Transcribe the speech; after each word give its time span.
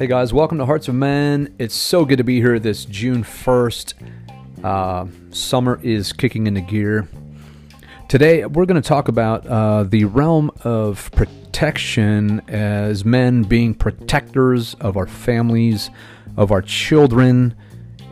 Hey 0.00 0.06
guys, 0.06 0.32
welcome 0.32 0.56
to 0.56 0.64
Hearts 0.64 0.88
of 0.88 0.94
Men. 0.94 1.54
It's 1.58 1.74
so 1.74 2.06
good 2.06 2.16
to 2.16 2.24
be 2.24 2.40
here 2.40 2.58
this 2.58 2.86
June 2.86 3.22
1st. 3.22 3.92
Uh, 4.64 5.06
summer 5.30 5.78
is 5.82 6.14
kicking 6.14 6.46
into 6.46 6.62
gear. 6.62 7.06
Today, 8.08 8.46
we're 8.46 8.64
going 8.64 8.80
to 8.80 8.88
talk 8.88 9.08
about 9.08 9.46
uh, 9.46 9.82
the 9.82 10.06
realm 10.06 10.52
of 10.64 11.10
protection 11.12 12.40
as 12.48 13.04
men 13.04 13.42
being 13.42 13.74
protectors 13.74 14.72
of 14.80 14.96
our 14.96 15.06
families, 15.06 15.90
of 16.34 16.50
our 16.50 16.62
children, 16.62 17.54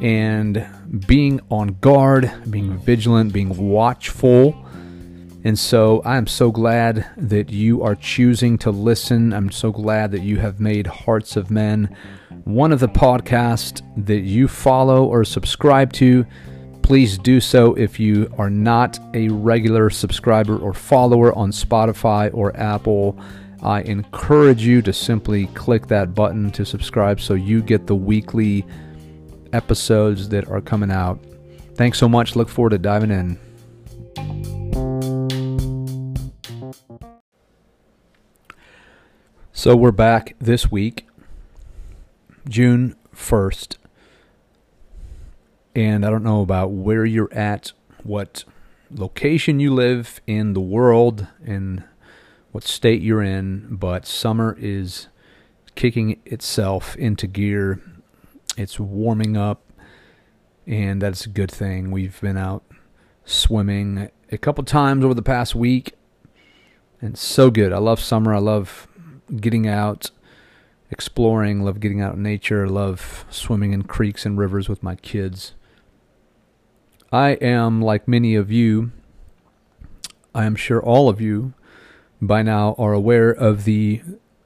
and 0.02 0.66
being 1.06 1.40
on 1.50 1.68
guard, 1.80 2.30
being 2.50 2.76
vigilant, 2.76 3.32
being 3.32 3.56
watchful. 3.56 4.62
And 5.44 5.58
so 5.58 6.02
I 6.04 6.16
am 6.16 6.26
so 6.26 6.50
glad 6.50 7.08
that 7.16 7.50
you 7.50 7.82
are 7.82 7.94
choosing 7.94 8.58
to 8.58 8.70
listen. 8.70 9.32
I'm 9.32 9.50
so 9.50 9.70
glad 9.70 10.10
that 10.12 10.22
you 10.22 10.38
have 10.38 10.60
made 10.60 10.86
Hearts 10.86 11.36
of 11.36 11.50
Men 11.50 11.94
one 12.48 12.72
of 12.72 12.80
the 12.80 12.88
podcasts 12.88 13.82
that 14.06 14.20
you 14.20 14.48
follow 14.48 15.04
or 15.04 15.22
subscribe 15.24 15.92
to. 15.92 16.24
Please 16.82 17.18
do 17.18 17.40
so 17.40 17.74
if 17.74 18.00
you 18.00 18.32
are 18.38 18.48
not 18.48 18.98
a 19.14 19.28
regular 19.28 19.90
subscriber 19.90 20.56
or 20.56 20.72
follower 20.72 21.34
on 21.34 21.50
Spotify 21.50 22.30
or 22.32 22.56
Apple. 22.56 23.20
I 23.62 23.82
encourage 23.82 24.62
you 24.62 24.80
to 24.82 24.92
simply 24.94 25.48
click 25.48 25.88
that 25.88 26.14
button 26.14 26.50
to 26.52 26.64
subscribe 26.64 27.20
so 27.20 27.34
you 27.34 27.60
get 27.60 27.86
the 27.86 27.94
weekly 27.94 28.64
episodes 29.52 30.30
that 30.30 30.48
are 30.48 30.62
coming 30.62 30.90
out. 30.90 31.22
Thanks 31.74 31.98
so 31.98 32.08
much. 32.08 32.34
Look 32.34 32.48
forward 32.48 32.70
to 32.70 32.78
diving 32.78 33.10
in. 33.10 34.57
So 39.58 39.74
we're 39.74 39.90
back 39.90 40.36
this 40.38 40.70
week, 40.70 41.08
June 42.48 42.94
1st. 43.12 43.76
And 45.74 46.06
I 46.06 46.10
don't 46.10 46.22
know 46.22 46.42
about 46.42 46.70
where 46.70 47.04
you're 47.04 47.34
at, 47.34 47.72
what 48.04 48.44
location 48.88 49.58
you 49.58 49.74
live 49.74 50.20
in 50.28 50.52
the 50.52 50.60
world, 50.60 51.26
and 51.44 51.82
what 52.52 52.62
state 52.62 53.02
you're 53.02 53.20
in, 53.20 53.66
but 53.74 54.06
summer 54.06 54.56
is 54.60 55.08
kicking 55.74 56.20
itself 56.24 56.94
into 56.94 57.26
gear. 57.26 57.82
It's 58.56 58.78
warming 58.78 59.36
up, 59.36 59.64
and 60.68 61.02
that's 61.02 61.26
a 61.26 61.30
good 61.30 61.50
thing. 61.50 61.90
We've 61.90 62.20
been 62.20 62.36
out 62.36 62.62
swimming 63.24 64.08
a 64.30 64.38
couple 64.38 64.62
times 64.62 65.04
over 65.04 65.14
the 65.14 65.20
past 65.20 65.56
week, 65.56 65.94
and 67.00 67.18
so 67.18 67.50
good. 67.50 67.72
I 67.72 67.78
love 67.78 67.98
summer. 67.98 68.32
I 68.32 68.38
love 68.38 68.86
getting 69.36 69.66
out, 69.66 70.10
exploring, 70.90 71.62
love 71.62 71.80
getting 71.80 72.00
out 72.00 72.14
in 72.14 72.22
nature, 72.22 72.68
love 72.68 73.24
swimming 73.30 73.72
in 73.72 73.82
creeks 73.82 74.24
and 74.24 74.38
rivers 74.38 74.68
with 74.68 74.82
my 74.82 74.94
kids. 74.96 75.54
I 77.12 77.30
am, 77.30 77.80
like 77.80 78.06
many 78.06 78.34
of 78.34 78.50
you, 78.50 78.92
I 80.34 80.44
am 80.44 80.56
sure 80.56 80.82
all 80.82 81.08
of 81.08 81.20
you 81.20 81.54
by 82.20 82.42
now 82.42 82.74
are 82.78 82.92
aware 82.92 83.30
of 83.30 83.64
the 83.64 84.02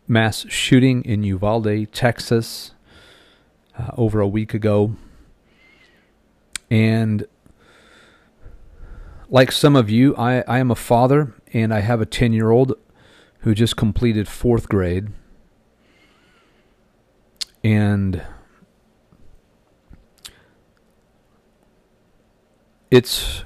mass 0.07 0.47
shooting 0.49 1.05
in 1.05 1.23
Uvalde, 1.23 1.93
Texas, 1.93 2.73
uh, 3.79 3.91
over 3.97 4.21
a 4.21 4.29
week 4.29 4.55
ago. 4.55 4.95
And 6.71 7.27
like 9.29 9.51
some 9.51 9.77
of 9.77 9.91
you, 9.91 10.15
I, 10.17 10.43
I 10.47 10.59
am 10.59 10.71
a 10.71 10.77
father 10.77 11.35
and 11.53 11.73
I 11.73 11.81
have 11.81 12.01
a 12.01 12.07
10 12.07 12.33
year 12.33 12.51
old 12.51 12.75
who 13.43 13.55
just 13.55 13.77
completed 13.77 14.29
fourth 14.29 14.69
grade. 14.69 15.09
And 17.65 18.23
it's 22.91 23.45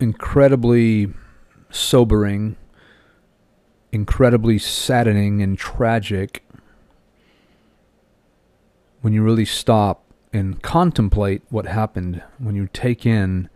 incredibly 0.00 1.12
sobering, 1.70 2.56
incredibly 3.92 4.58
saddening, 4.58 5.42
and 5.42 5.58
tragic 5.58 6.44
when 9.00 9.12
you 9.12 9.22
really 9.22 9.44
stop 9.44 10.04
and 10.32 10.62
contemplate 10.62 11.42
what 11.50 11.66
happened, 11.66 12.22
when 12.38 12.54
you 12.54 12.68
take 12.72 13.04
in 13.04 13.48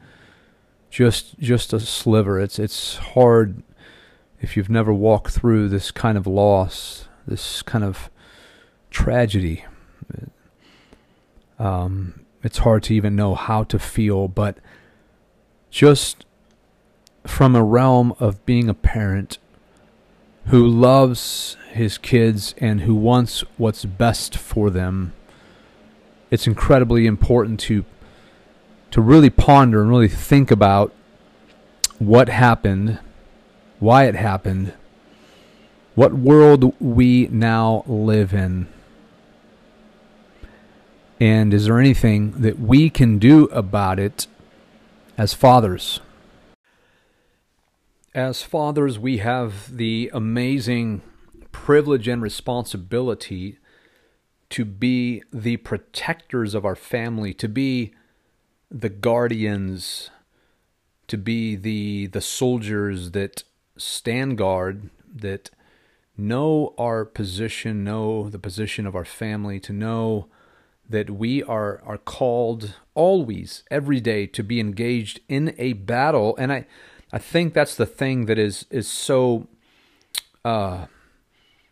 just 0.91 1.39
just 1.39 1.73
a 1.73 1.81
sliver. 1.81 2.39
It's 2.39 2.59
it's 2.59 2.97
hard 2.97 3.63
if 4.43 4.57
you've 4.57 4.69
never 4.69 4.93
walked 4.93 5.33
through 5.33 5.69
this 5.69 5.93
kind 5.93 6.19
of 6.19 6.27
loss, 6.27 7.09
this 7.27 7.63
kind 7.63 7.85
of 7.85 8.11
tragedy, 8.91 9.65
um, 11.61 12.27
it's 12.43 12.59
hard 12.59 12.83
to 12.83 12.95
even 12.95 13.15
know 13.15 13.37
how 13.37 13.63
to 13.63 13.79
feel, 13.79 14.27
but 14.27 14.59
just 15.71 16.27
from 17.25 17.55
a 17.55 17.63
realm 17.63 18.15
of 18.19 18.45
being 18.45 18.69
a 18.69 18.75
parent 18.75 19.39
who 20.47 20.67
loves 20.67 21.57
his 21.71 21.97
kids 21.97 22.53
and 22.59 22.81
who 22.81 22.97
wants 22.97 23.45
what's 23.57 23.85
best 23.85 24.37
for 24.37 24.71
them, 24.71 25.13
it's 26.33 26.49
incredibly 26.49 27.07
important 27.07 27.61
to 27.61 27.85
to 28.91 29.01
really 29.01 29.31
ponder 29.31 29.81
and 29.81 29.89
really 29.89 30.09
think 30.09 30.51
about 30.51 30.93
what 31.99 32.29
happened 32.29 32.99
why 33.83 34.05
it 34.05 34.15
happened, 34.15 34.73
what 35.97 36.13
world 36.13 36.73
we 36.81 37.27
now 37.33 37.83
live 37.89 38.33
in. 38.33 38.69
And 41.19 41.53
is 41.53 41.65
there 41.65 41.81
anything 41.81 42.31
that 42.43 42.61
we 42.61 42.89
can 42.91 43.19
do 43.19 43.47
about 43.47 43.99
it 43.99 44.29
as 45.19 45.35
fathers? 45.35 45.99
As 48.15 48.43
fathers, 48.43 49.01
we 49.01 49.19
have 49.19 49.77
the 49.77 50.13
amazing 50.15 51.03
privilege 51.51 52.07
and 52.07 52.23
responsibility 52.23 53.59
to 54.51 54.65
be 54.65 55.25
the 55.33 55.57
protectors 55.57 56.55
of 56.55 56.65
our 56.65 56.77
family, 56.77 57.35
to 57.35 57.49
be 57.49 57.93
the 58.71 58.91
guardians, 58.91 60.11
to 61.09 61.19
be 61.19 61.57
the 61.57 62.07
the 62.07 62.21
soldiers 62.21 63.11
that 63.11 63.43
stand 63.83 64.39
guard, 64.39 64.91
that 65.15 65.51
know 66.17 66.75
our 66.79 67.05
position, 67.05 67.85
know 67.85 68.29
the 68.29 68.39
position 68.39 68.87
of 68.87 68.95
our 68.95 69.05
family, 69.05 69.59
to 69.61 69.73
know 69.73 70.29
that 70.89 71.11
we 71.11 71.43
are 71.43 71.83
are 71.85 71.99
called 71.99 72.75
always, 72.95 73.65
every 73.71 74.01
day, 74.01 74.27
to 74.27 74.43
be 74.43 74.61
engaged 74.61 75.21
in 75.29 75.55
a 75.59 75.73
battle. 75.73 76.37
And 76.37 76.53
I, 76.53 76.67
I 77.13 77.19
think 77.19 77.55
that's 77.55 77.75
the 77.75 77.87
thing 77.87 78.27
that 78.27 78.39
is 78.39 78.67
is 78.71 78.89
so. 78.89 79.49
Uh, 80.45 80.87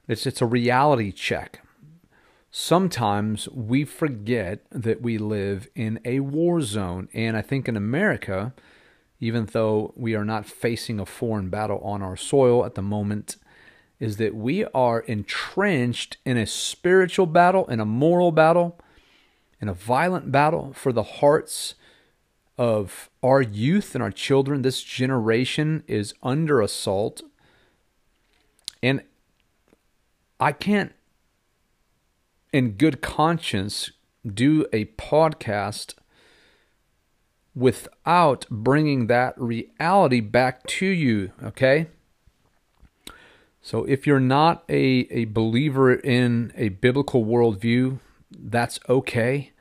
it's 0.09 0.27
it's 0.27 0.43
a 0.43 0.47
reality 0.47 1.13
check. 1.13 1.63
Sometimes 2.51 3.49
we 3.51 3.85
forget 3.85 4.65
that 4.73 5.01
we 5.01 5.19
live 5.19 5.69
in 5.77 6.01
a 6.05 6.19
war 6.21 6.61
zone, 6.61 7.09
and 7.15 7.37
I 7.37 7.43
think 7.43 7.69
in 7.69 7.77
America 7.77 8.53
even 9.21 9.47
though 9.53 9.93
we 9.97 10.15
are 10.15 10.25
not 10.25 10.47
facing 10.47 10.99
a 10.99 11.07
foreign 11.07 11.51
battle 11.51 11.79
on 11.85 12.03
our 12.03 12.17
soil 12.17 12.65
at 12.65 12.75
the 12.75 12.83
moment, 12.83 13.37
is 13.99 14.17
that 14.17 14.35
we 14.35 14.65
are 14.67 15.01
entrenched 15.01 16.17
in 16.25 16.39
a 16.39 16.47
spiritual 16.47 17.27
battle, 17.27 17.67
in 17.67 17.81
a 17.81 17.85
moral 17.85 18.33
battle, 18.33 18.79
in 19.61 19.69
a 19.69 19.75
violent 19.75 20.33
battle 20.33 20.73
for 20.73 20.91
the 20.91 21.03
hearts 21.03 21.75
of 22.57 23.11
our 23.23 23.43
youth 23.43 23.95
and 23.95 24.03
our 24.03 24.11
children. 24.11 24.63
This 24.63 24.83
generation 24.83 25.85
is 25.87 26.15
under 26.23 26.63
assault. 26.63 27.23
And 28.83 29.03
I 30.39 30.53
can't, 30.53 30.93
in 32.53 32.73
good 32.73 33.03
conscience, 33.03 33.91
do 34.27 34.67
a 34.73 34.87
podcast 34.87 35.95
without 37.55 38.47
bringing 38.51 39.07
that 39.09 39.35
reality 39.37 40.21
back 40.21 40.67
to 40.67 40.87
you, 40.87 41.33
okay? 41.43 41.89
So 43.63 43.85
if 43.85 44.07
you're 44.07 44.21
not 44.21 44.65
a, 44.69 45.07
a 45.11 45.25
believer 45.27 45.93
in 45.93 46.53
a 46.57 46.71
biblical 46.71 47.25
worldview, 47.25 47.99
that's 48.31 48.81
okay. 48.89 49.53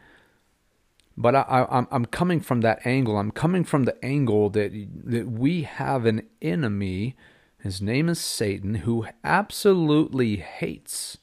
But 1.17 1.35
I, 1.35 1.41
I, 1.41 1.85
I'm 1.91 2.05
coming 2.05 2.39
from 2.39 2.61
that 2.61 2.85
angle. 2.85 3.17
I'm 3.17 3.31
coming 3.31 3.65
from 3.65 3.83
the 3.83 4.03
angle 4.05 4.49
that, 4.51 4.71
that 5.03 5.29
we 5.29 5.63
have 5.63 6.05
an 6.05 6.21
enemy. 6.41 7.15
His 7.61 7.81
name 7.81 8.07
is 8.07 8.19
Satan, 8.19 8.75
who 8.75 9.05
absolutely 9.23 10.37
hates. 10.37 11.17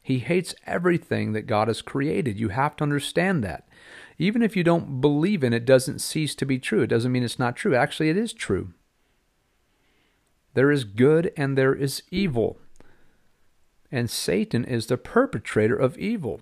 He 0.00 0.20
hates 0.20 0.54
everything 0.66 1.32
that 1.32 1.46
God 1.46 1.68
has 1.68 1.82
created. 1.82 2.40
You 2.40 2.48
have 2.48 2.76
to 2.76 2.84
understand 2.84 3.44
that. 3.44 3.68
Even 4.18 4.42
if 4.42 4.56
you 4.56 4.62
don't 4.62 5.00
believe 5.00 5.42
in 5.42 5.52
it, 5.52 5.64
doesn't 5.64 6.00
cease 6.00 6.34
to 6.36 6.46
be 6.46 6.58
true. 6.58 6.82
It 6.82 6.88
doesn't 6.88 7.12
mean 7.12 7.22
it's 7.22 7.38
not 7.38 7.56
true. 7.56 7.74
Actually, 7.74 8.10
it 8.10 8.16
is 8.16 8.32
true. 8.32 8.72
There 10.54 10.70
is 10.70 10.84
good 10.84 11.32
and 11.36 11.56
there 11.56 11.74
is 11.74 12.02
evil. 12.10 12.58
and 13.92 14.08
Satan 14.10 14.64
is 14.64 14.86
the 14.86 14.96
perpetrator 14.96 15.76
of 15.76 15.98
evil. 15.98 16.40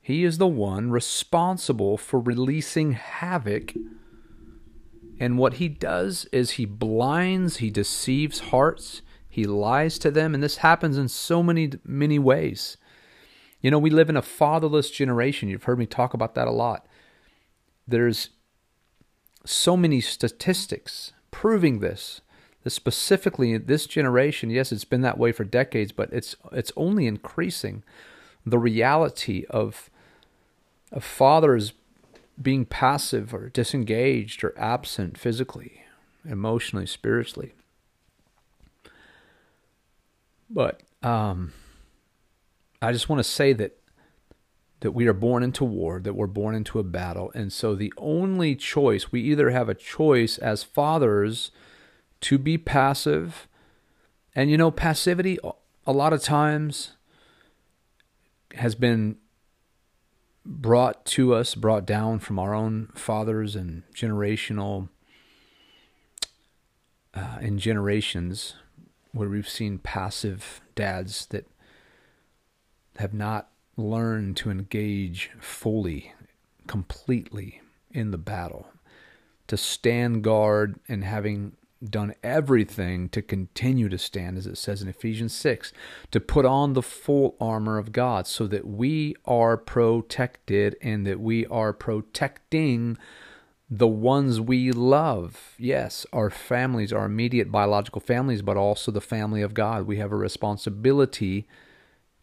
He 0.00 0.24
is 0.24 0.38
the 0.38 0.48
one 0.48 0.90
responsible 0.90 1.96
for 1.96 2.18
releasing 2.18 2.92
havoc. 2.92 3.72
And 5.20 5.38
what 5.38 5.54
he 5.54 5.68
does 5.68 6.26
is 6.32 6.52
he 6.52 6.64
blinds, 6.64 7.58
he 7.58 7.70
deceives 7.70 8.40
hearts, 8.40 9.02
he 9.28 9.44
lies 9.44 9.98
to 10.00 10.10
them, 10.10 10.34
and 10.34 10.42
this 10.42 10.58
happens 10.58 10.98
in 10.98 11.06
so 11.06 11.40
many, 11.42 11.70
many 11.84 12.18
ways. 12.18 12.76
You 13.60 13.70
know, 13.70 13.78
we 13.78 13.90
live 13.90 14.10
in 14.10 14.16
a 14.16 14.22
fatherless 14.22 14.90
generation. 14.90 15.48
You've 15.48 15.62
heard 15.62 15.78
me 15.78 15.86
talk 15.86 16.14
about 16.14 16.34
that 16.34 16.48
a 16.48 16.52
lot. 16.52 16.84
There's 17.86 18.30
so 19.44 19.76
many 19.76 20.00
statistics 20.00 21.12
proving 21.30 21.80
this. 21.80 22.20
That 22.62 22.70
specifically 22.70 23.52
in 23.52 23.66
this 23.66 23.86
generation, 23.86 24.48
yes, 24.48 24.70
it's 24.70 24.84
been 24.84 25.00
that 25.00 25.18
way 25.18 25.32
for 25.32 25.42
decades, 25.42 25.90
but 25.90 26.12
it's 26.12 26.36
it's 26.52 26.70
only 26.76 27.08
increasing. 27.08 27.82
The 28.46 28.58
reality 28.58 29.44
of 29.50 29.90
of 30.92 31.02
fathers 31.02 31.72
being 32.40 32.64
passive 32.64 33.34
or 33.34 33.48
disengaged 33.48 34.44
or 34.44 34.54
absent 34.56 35.18
physically, 35.18 35.82
emotionally, 36.24 36.86
spiritually. 36.86 37.52
But 40.48 40.82
um, 41.02 41.52
I 42.80 42.92
just 42.92 43.08
want 43.08 43.20
to 43.20 43.24
say 43.24 43.52
that 43.54 43.78
that 44.82 44.90
we 44.90 45.06
are 45.06 45.12
born 45.12 45.44
into 45.44 45.64
war, 45.64 46.00
that 46.00 46.14
we're 46.14 46.26
born 46.26 46.56
into 46.56 46.80
a 46.80 46.82
battle. 46.82 47.30
And 47.34 47.52
so 47.52 47.76
the 47.76 47.92
only 47.96 48.56
choice, 48.56 49.12
we 49.12 49.20
either 49.20 49.50
have 49.50 49.68
a 49.68 49.74
choice 49.74 50.38
as 50.38 50.64
fathers 50.64 51.52
to 52.22 52.36
be 52.36 52.58
passive. 52.58 53.46
And 54.34 54.50
you 54.50 54.58
know, 54.58 54.72
passivity 54.72 55.38
a 55.86 55.92
lot 55.92 56.12
of 56.12 56.20
times 56.20 56.92
has 58.54 58.74
been 58.74 59.18
brought 60.44 61.04
to 61.06 61.32
us, 61.32 61.54
brought 61.54 61.86
down 61.86 62.18
from 62.18 62.40
our 62.40 62.52
own 62.52 62.88
fathers 62.96 63.54
and 63.54 63.84
generational 63.94 64.88
uh, 67.14 67.38
in 67.40 67.56
generations 67.56 68.54
where 69.12 69.28
we've 69.28 69.48
seen 69.48 69.78
passive 69.78 70.60
dads 70.74 71.26
that 71.26 71.46
have 72.96 73.14
not 73.14 73.51
learned 73.76 74.36
to 74.38 74.50
engage 74.50 75.30
fully, 75.40 76.12
completely 76.66 77.60
in 77.90 78.10
the 78.10 78.18
battle, 78.18 78.68
to 79.46 79.56
stand 79.56 80.22
guard 80.22 80.78
and 80.88 81.04
having 81.04 81.56
done 81.82 82.14
everything 82.22 83.08
to 83.08 83.20
continue 83.20 83.88
to 83.88 83.98
stand, 83.98 84.38
as 84.38 84.46
it 84.46 84.56
says 84.56 84.82
in 84.82 84.88
Ephesians 84.88 85.34
6, 85.34 85.72
to 86.10 86.20
put 86.20 86.44
on 86.44 86.74
the 86.74 86.82
full 86.82 87.36
armor 87.40 87.78
of 87.78 87.92
God 87.92 88.26
so 88.26 88.46
that 88.46 88.66
we 88.66 89.16
are 89.24 89.56
protected 89.56 90.76
and 90.80 91.06
that 91.06 91.20
we 91.20 91.46
are 91.46 91.72
protecting 91.72 92.96
the 93.68 93.88
ones 93.88 94.40
we 94.40 94.70
love. 94.70 95.54
Yes, 95.58 96.06
our 96.12 96.30
families, 96.30 96.92
our 96.92 97.06
immediate 97.06 97.50
biological 97.50 98.00
families, 98.00 98.42
but 98.42 98.56
also 98.56 98.92
the 98.92 99.00
family 99.00 99.42
of 99.42 99.54
God. 99.54 99.86
We 99.86 99.96
have 99.96 100.12
a 100.12 100.16
responsibility 100.16 101.48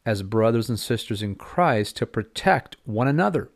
as 0.06 0.24
brothers 0.24 0.70
and 0.70 0.80
sisters 0.80 1.22
in 1.22 1.36
Christ 1.36 1.98
to 1.98 2.06
protect 2.06 2.78
one 2.86 3.08
another. 3.08 3.50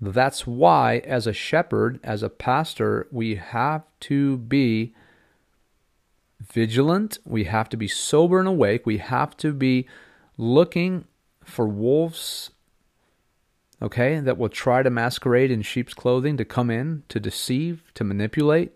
That's 0.00 0.46
why, 0.46 0.98
as 0.98 1.26
a 1.26 1.32
shepherd, 1.32 2.00
as 2.02 2.22
a 2.22 2.28
pastor, 2.28 3.06
we 3.10 3.36
have 3.36 3.84
to 4.00 4.38
be 4.38 4.94
vigilant. 6.40 7.18
We 7.24 7.44
have 7.44 7.68
to 7.70 7.76
be 7.76 7.88
sober 7.88 8.38
and 8.38 8.48
awake. 8.48 8.84
We 8.86 8.98
have 8.98 9.36
to 9.38 9.52
be 9.52 9.86
looking 10.36 11.04
for 11.44 11.66
wolves, 11.66 12.50
okay, 13.80 14.18
that 14.18 14.36
will 14.36 14.48
try 14.48 14.82
to 14.82 14.90
masquerade 14.90 15.50
in 15.50 15.62
sheep's 15.62 15.94
clothing 15.94 16.36
to 16.36 16.44
come 16.44 16.70
in, 16.70 17.04
to 17.08 17.20
deceive, 17.20 17.82
to 17.94 18.04
manipulate, 18.04 18.72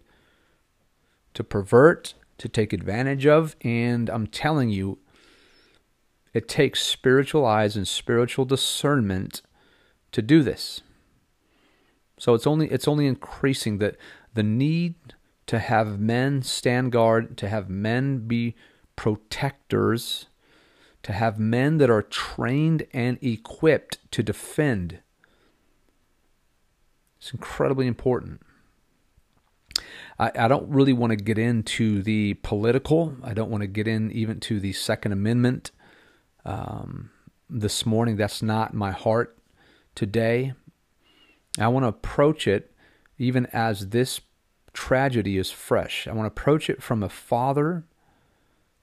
to 1.34 1.42
pervert, 1.42 2.14
to 2.38 2.48
take 2.48 2.72
advantage 2.72 3.26
of. 3.26 3.56
And 3.62 4.08
I'm 4.08 4.26
telling 4.26 4.70
you, 4.70 4.98
it 6.34 6.48
takes 6.48 6.82
spiritual 6.82 7.44
eyes 7.44 7.76
and 7.76 7.86
spiritual 7.86 8.44
discernment 8.44 9.42
to 10.12 10.22
do 10.22 10.42
this. 10.42 10.82
So 12.18 12.34
it's 12.34 12.46
only 12.46 12.68
it's 12.68 12.88
only 12.88 13.06
increasing 13.06 13.78
that 13.78 13.96
the 14.34 14.42
need 14.42 14.94
to 15.46 15.58
have 15.58 15.98
men 15.98 16.42
stand 16.42 16.92
guard, 16.92 17.38
to 17.38 17.48
have 17.48 17.70
men 17.70 18.26
be 18.26 18.54
protectors, 18.96 20.26
to 21.02 21.12
have 21.12 21.38
men 21.38 21.78
that 21.78 21.88
are 21.88 22.02
trained 22.02 22.86
and 22.92 23.18
equipped 23.22 23.98
to 24.10 24.22
defend. 24.22 24.98
It's 27.18 27.32
incredibly 27.32 27.86
important. 27.86 28.42
I, 30.18 30.32
I 30.34 30.48
don't 30.48 30.68
really 30.68 30.92
want 30.92 31.12
to 31.12 31.16
get 31.16 31.38
into 31.38 32.02
the 32.02 32.34
political. 32.42 33.16
I 33.22 33.34
don't 33.34 33.50
want 33.50 33.62
to 33.62 33.68
get 33.68 33.88
in 33.88 34.10
even 34.12 34.40
to 34.40 34.60
the 34.60 34.72
Second 34.72 35.12
Amendment 35.12 35.70
um, 36.48 37.10
this 37.50 37.84
morning. 37.84 38.16
That's 38.16 38.42
not 38.42 38.74
my 38.74 38.90
heart 38.90 39.38
today. 39.94 40.54
I 41.58 41.68
want 41.68 41.84
to 41.84 41.88
approach 41.88 42.46
it 42.46 42.72
even 43.18 43.46
as 43.46 43.90
this 43.90 44.20
tragedy 44.72 45.36
is 45.36 45.50
fresh. 45.50 46.08
I 46.08 46.12
want 46.12 46.24
to 46.24 46.40
approach 46.40 46.70
it 46.70 46.82
from 46.82 47.02
a 47.02 47.08
father 47.08 47.84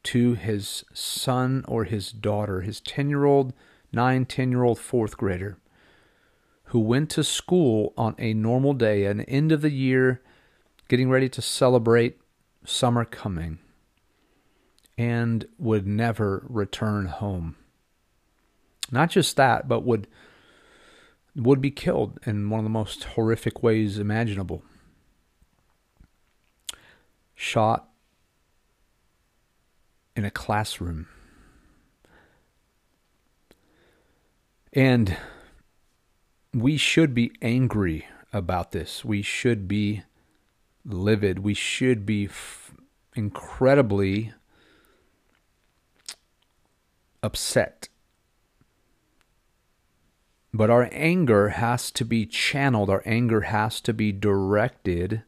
to 0.03 0.35
his 0.35 0.85
son 0.93 1.65
or 1.67 1.85
his 1.85 2.11
daughter, 2.11 2.61
his 2.61 2.79
10 2.81 3.09
year 3.09 3.25
old, 3.25 3.53
9, 3.91 4.25
10 4.25 4.51
year 4.51 4.63
old 4.63 4.77
fourth 4.77 5.17
grader, 5.17 5.57
who 6.65 6.79
went 6.79 7.09
to 7.11 7.23
school 7.23 7.93
on 7.97 8.13
a 8.19 8.33
normal 8.33 8.73
day, 8.73 9.05
an 9.05 9.21
end 9.21 9.51
of 9.51 9.61
the 9.61 9.71
year, 9.71 10.21
getting 10.87 11.09
ready 11.09 11.29
to 11.29 11.41
celebrate 11.41 12.19
summer 12.63 13.05
coming, 13.05 13.57
and 14.97 15.45
would 15.57 15.85
never 15.85 16.45
return 16.47 17.07
home. 17.07 17.55
Not 18.91 19.09
just 19.09 19.35
that, 19.37 19.67
but 19.67 19.83
would 19.83 20.07
would 21.35 21.59
be 21.59 21.71
killed 21.71 22.17
in 22.25 22.49
one 22.49 22.59
of 22.59 22.63
the 22.63 22.69
most 22.69 23.03
horrific 23.03 23.61
ways 23.61 23.99
imaginable. 23.99 24.63
Shot 27.33 27.89
in 30.15 30.23
a 30.23 30.31
classroom. 30.31 31.07
And 34.71 35.17
we 36.53 36.77
should 36.77 37.13
be 37.13 37.33
angry 37.41 38.05
about 38.31 38.71
this. 38.71 39.03
We 39.03 39.21
should 39.21 39.67
be 39.67 40.03
livid. 40.85 41.39
We 41.39 41.53
should 41.53 42.05
be 42.05 42.25
f- 42.25 42.73
incredibly 43.13 44.33
upset 47.25 47.89
but 50.55 50.69
our 50.69 50.87
anger 50.93 51.49
has 51.49 51.91
to 51.91 52.05
be 52.05 52.25
channeled, 52.25 52.89
our 52.89 53.03
anger 53.05 53.41
has 53.41 53.81
to 53.81 53.93
be 53.93 54.13
directed 54.13 55.23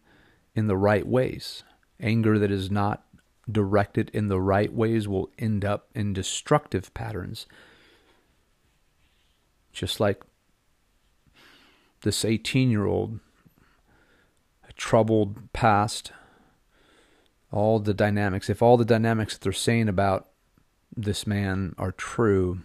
in 0.56 0.68
the 0.68 0.78
right 0.78 1.06
ways. 1.06 1.64
Anger 2.00 2.40
that 2.40 2.50
is 2.50 2.72
not 2.72 3.04
directed 3.52 4.10
in 4.14 4.30
the 4.30 4.40
right 4.40 4.72
ways 4.72 5.06
will 5.06 5.30
end 5.38 5.66
up 5.66 5.90
in 5.94 6.14
destructive 6.14 6.94
patterns. 6.94 7.46
Just 9.74 10.00
like 10.00 10.24
this 12.04 12.24
18 12.24 12.72
year 12.72 12.86
old, 12.86 13.20
a 14.70 14.72
troubled 14.74 15.52
past, 15.52 16.14
all 17.52 17.80
the 17.80 17.94
dynamics, 17.94 18.50
if 18.50 18.62
all 18.62 18.78
the 18.78 18.86
dynamics 18.86 19.34
that 19.34 19.44
they're 19.44 19.52
saying 19.52 19.90
about 19.90 20.27
this 20.96 21.28
man 21.28 21.76
are 21.78 21.92
true, 21.92 22.62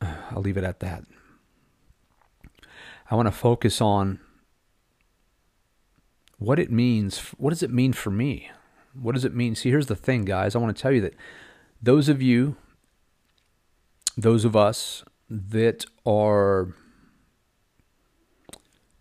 I'll 0.02 0.42
leave 0.42 0.56
it 0.56 0.64
at 0.64 0.80
that. 0.80 1.04
I 3.10 3.14
want 3.14 3.26
to 3.26 3.32
focus 3.32 3.80
on 3.80 4.20
what 6.38 6.58
it 6.58 6.70
means. 6.70 7.18
What 7.38 7.50
does 7.50 7.62
it 7.62 7.70
mean 7.70 7.92
for 7.92 8.10
me? 8.10 8.50
What 8.94 9.14
does 9.14 9.24
it 9.24 9.34
mean? 9.34 9.54
See, 9.54 9.70
here's 9.70 9.86
the 9.86 9.96
thing, 9.96 10.24
guys. 10.24 10.54
I 10.54 10.58
want 10.58 10.76
to 10.76 10.80
tell 10.80 10.92
you 10.92 11.00
that 11.02 11.14
those 11.82 12.08
of 12.08 12.20
you, 12.20 12.56
those 14.16 14.44
of 14.44 14.56
us 14.56 15.04
that 15.30 15.84
are 16.06 16.74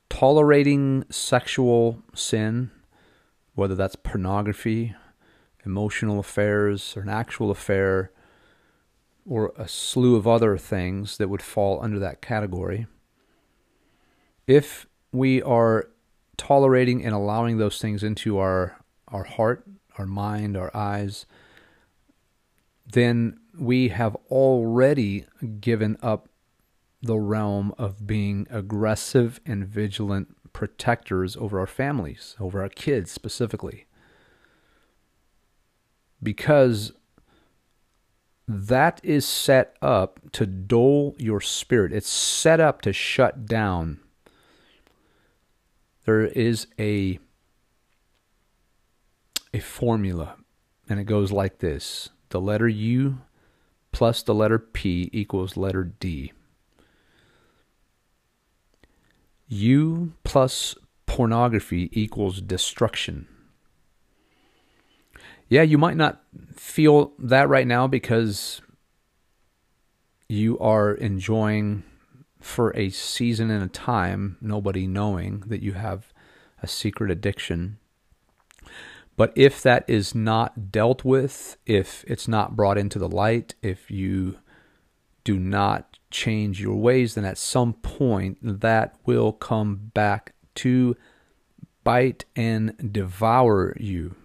tolerating 0.10 1.06
sexual 1.10 2.02
sin, 2.14 2.72
whether 3.58 3.74
that's 3.74 3.96
pornography, 3.96 4.94
emotional 5.66 6.20
affairs, 6.20 6.96
or 6.96 7.02
an 7.02 7.10
actual 7.10 7.50
affair, 7.50 8.12
or 9.26 9.52
a 9.58 9.68
slew 9.68 10.16
of 10.16 10.28
other 10.28 10.60
things 10.60 11.18
that 11.18 11.28
would 11.28 11.42
fall 11.42 11.82
under 11.82 11.98
that 11.98 12.22
category. 12.22 12.86
If 14.46 14.86
we 15.12 15.42
are 15.42 15.90
tolerating 16.38 17.04
and 17.04 17.16
allowing 17.16 17.58
those 17.58 17.82
things 17.82 18.04
into 18.04 18.38
our 18.38 18.78
our 19.08 19.24
heart, 19.24 19.66
our 19.98 20.06
mind, 20.06 20.56
our 20.56 20.70
eyes, 20.78 21.26
then 22.86 23.40
we 23.58 23.88
have 23.88 24.16
already 24.30 25.26
given 25.60 25.98
up 26.04 26.30
the 27.02 27.18
realm 27.18 27.74
of 27.80 28.06
being 28.06 28.46
aggressive 28.52 29.40
and 29.48 29.66
vigilant 29.66 30.37
protectors 30.58 31.38
over 31.38 31.60
our 31.60 31.68
families, 31.68 32.36
over 32.40 32.64
our 32.64 32.70
kids 32.70 33.12
specifically. 33.12 33.86
Because 36.24 36.94
that 38.48 39.00
is 39.04 39.24
set 39.24 39.78
up 39.84 40.20
to 40.32 40.48
dull 40.48 41.14
your 41.20 41.42
spirit. 41.42 41.94
It's 41.94 42.10
set 42.10 42.60
up 42.60 42.82
to 42.82 42.92
shut 42.92 43.46
down. 43.46 44.00
There 46.06 46.26
is 46.26 46.66
a 46.80 47.20
a 49.54 49.60
formula 49.60 50.38
and 50.90 51.00
it 51.00 51.04
goes 51.04 51.32
like 51.32 51.60
this. 51.60 52.10
The 52.30 52.42
letter 52.42 52.68
U 52.68 53.20
plus 53.92 54.24
the 54.24 54.34
letter 54.34 54.58
P 54.58 55.12
equals 55.14 55.56
letter 55.56 55.84
D. 55.84 56.32
U 59.50 60.14
plus 60.24 60.76
pornography 61.06 61.90
equals 61.92 62.42
destruction. 62.42 63.28
Yeah, 65.50 65.62
you 65.62 65.78
might 65.78 65.96
not 65.96 66.22
feel 66.56 67.14
that 67.20 67.48
right 67.48 67.66
now 67.66 67.88
because 67.88 68.62
you 70.28 70.60
are 70.60 70.94
enjoying 70.94 71.84
for 72.42 72.76
a 72.76 72.90
season 72.90 73.50
and 73.50 73.64
a 73.64 73.68
time, 73.68 74.38
nobody 74.42 74.86
knowing 74.88 75.44
that 75.48 75.62
you 75.62 75.74
have 75.74 76.14
a 76.62 76.68
secret 76.68 77.10
addiction. 77.10 77.78
But 79.16 79.32
if 79.36 79.64
that 79.64 79.86
is 79.88 80.14
not 80.14 80.72
dealt 80.72 81.04
with, 81.04 81.58
if 81.66 82.04
it's 82.08 82.28
not 82.28 82.56
brought 82.56 82.78
into 82.78 83.00
the 83.00 83.10
light, 83.10 83.56
if 83.62 83.90
you 83.90 84.38
do 85.24 85.40
not 85.40 85.97
change 86.10 86.62
your 86.62 86.76
ways, 86.76 87.16
then 87.16 87.26
at 87.26 87.38
some 87.38 87.74
point 87.74 88.38
that 88.42 88.96
will 89.06 89.32
come 89.32 89.92
back 89.94 90.34
to 90.56 90.96
bite 91.84 92.26
and 92.36 92.92
devour 92.92 93.76
you. 93.80 94.16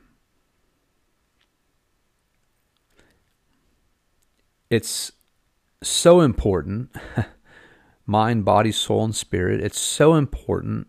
It's 4.71 5.13
so 5.83 6.21
important 6.21 6.91
mind, 8.07 8.45
body, 8.45 8.73
soul, 8.73 9.05
and 9.05 9.15
spirit. 9.15 9.61
It's 9.61 9.81
so 9.81 10.15
important 10.15 10.89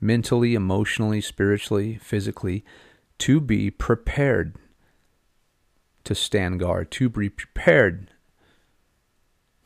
mentally, 0.00 0.54
emotionally, 0.54 1.20
spiritually, 1.20 1.96
physically 1.96 2.64
to 3.18 3.40
be 3.40 3.70
prepared 3.70 4.56
to 6.04 6.14
stand 6.14 6.60
guard, 6.60 6.90
to 6.92 7.08
be 7.08 7.28
prepared 7.28 8.10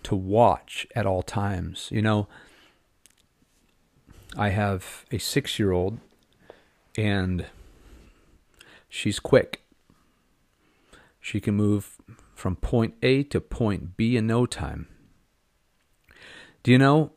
to 0.05 0.15
watch 0.15 0.87
at 0.95 1.07
all 1.07 1.23
times. 1.23 1.89
You 1.91 2.03
know, 2.03 2.29
I 4.37 4.51
have 4.51 5.05
a 5.11 5.19
six 5.19 5.59
year 5.59 5.73
old 5.73 5.99
and 6.97 7.47
she's 8.89 9.21
quick. 9.21 9.63
She 11.21 11.41
can 11.41 11.55
move 11.55 11.97
from 12.35 12.57
point 12.57 12.95
A 13.03 13.23
to 13.25 13.41
point 13.41 13.97
B 13.97 14.17
in 14.17 14.27
no 14.27 14.47
time. 14.47 14.89
Do 16.63 16.73
you 16.73 16.79
know, 16.79 17.13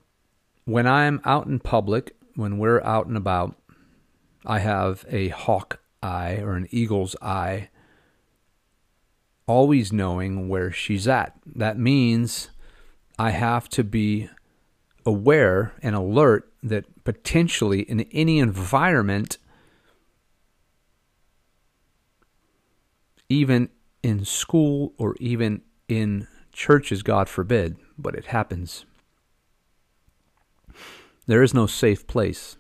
when 0.65 0.87
I'm 0.87 1.21
out 1.25 1.47
in 1.47 1.59
public, 1.59 2.15
when 2.35 2.57
we're 2.57 2.81
out 2.83 3.07
and 3.07 3.17
about, 3.17 3.55
I 4.45 4.59
have 4.59 5.05
a 5.09 5.29
hawk 5.29 5.79
eye 6.01 6.37
or 6.37 6.53
an 6.53 6.67
eagle's 6.71 7.15
eye, 7.21 7.69
always 9.47 9.91
knowing 9.91 10.49
where 10.49 10.71
she's 10.71 11.07
at. 11.07 11.35
That 11.45 11.77
means 11.77 12.49
I 13.21 13.29
have 13.29 13.69
to 13.69 13.83
be 13.83 14.29
aware 15.05 15.73
and 15.83 15.95
alert 15.95 16.51
that 16.63 17.03
potentially 17.03 17.81
in 17.81 18.01
any 18.11 18.39
environment, 18.39 19.37
even 23.29 23.69
in 24.01 24.25
school 24.25 24.95
or 24.97 25.15
even 25.19 25.61
in 25.87 26.27
churches, 26.51 27.03
God 27.03 27.29
forbid, 27.29 27.77
but 27.95 28.15
it 28.15 28.25
happens. 28.25 28.85
There 31.27 31.43
is 31.43 31.53
no 31.53 31.67
safe 31.67 32.07
place. 32.07 32.57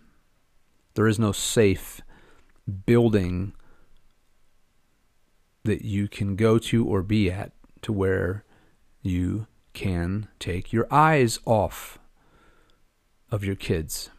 There 0.93 1.07
is 1.07 1.17
no 1.17 1.31
safe 1.31 2.01
building 2.85 3.53
that 5.63 5.83
you 5.83 6.07
can 6.07 6.35
go 6.35 6.59
to 6.59 6.85
or 6.85 7.01
be 7.01 7.31
at 7.31 7.51
to 7.81 7.91
where 7.91 8.45
you 9.01 9.47
can 9.73 10.27
take 10.39 10.73
your 10.73 10.87
eyes 10.91 11.39
off 11.45 11.99
of 13.29 13.43
your 13.43 13.55
kids. 13.55 14.09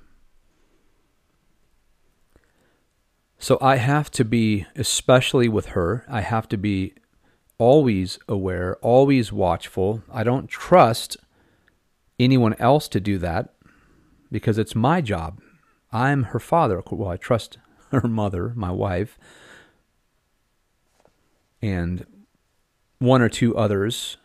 So 3.39 3.59
I 3.61 3.77
have 3.77 4.11
to 4.13 4.25
be, 4.25 4.67
especially 4.77 5.49
with 5.49 5.67
her, 5.67 6.05
I 6.09 6.21
have 6.21 6.49
to 6.51 6.57
be 6.57 6.95
always 7.59 8.19
aware, 8.29 8.77
always 8.77 9.33
watchful. 9.33 10.03
I 10.13 10.23
don't 10.23 10.49
trust 10.49 11.17
anyone 12.19 12.55
else 12.61 12.89
to 12.89 13.01
do 13.01 13.19
that 13.19 13.53
because 14.31 14.59
it's 14.59 14.75
my 14.75 15.01
job. 15.01 15.41
I'm 15.93 16.25
her 16.25 16.39
father. 16.39 16.83
Well, 16.91 17.09
I 17.09 17.17
trust 17.17 17.59
her 17.91 18.09
mother, 18.09 18.53
my 18.55 18.71
wife, 18.71 19.19
and 21.61 22.07
one 22.99 23.21
or 23.23 23.29
two 23.29 23.57
others. 23.57 24.17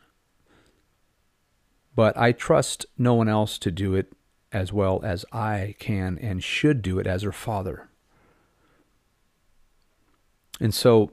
But 1.97 2.15
I 2.15 2.31
trust 2.31 2.85
no 2.95 3.15
one 3.15 3.27
else 3.27 3.57
to 3.57 3.71
do 3.71 3.95
it 3.95 4.13
as 4.51 4.71
well 4.71 5.01
as 5.03 5.25
I 5.33 5.73
can 5.79 6.19
and 6.19 6.43
should 6.43 6.83
do 6.83 6.99
it 6.99 7.07
as 7.07 7.23
her 7.23 7.31
father. 7.31 7.89
And 10.59 10.75
so 10.75 11.11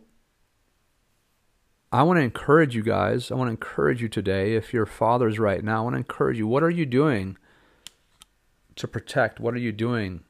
I 1.90 2.02
want 2.02 2.18
to 2.18 2.22
encourage 2.22 2.76
you 2.76 2.82
guys. 2.82 3.30
I 3.30 3.34
want 3.34 3.48
to 3.48 3.52
encourage 3.52 4.02
you 4.02 4.10
today. 4.10 4.56
If 4.56 4.74
you're 4.74 4.84
fathers 4.84 5.38
right 5.38 5.64
now, 5.64 5.78
I 5.78 5.84
want 5.84 5.94
to 5.94 5.98
encourage 6.00 6.36
you. 6.36 6.46
What 6.46 6.62
are 6.62 6.68
you 6.68 6.84
doing 6.84 7.38
to 8.76 8.86
protect? 8.86 9.40
What 9.40 9.54
are 9.54 9.58
you 9.58 9.72
doing 9.72 10.24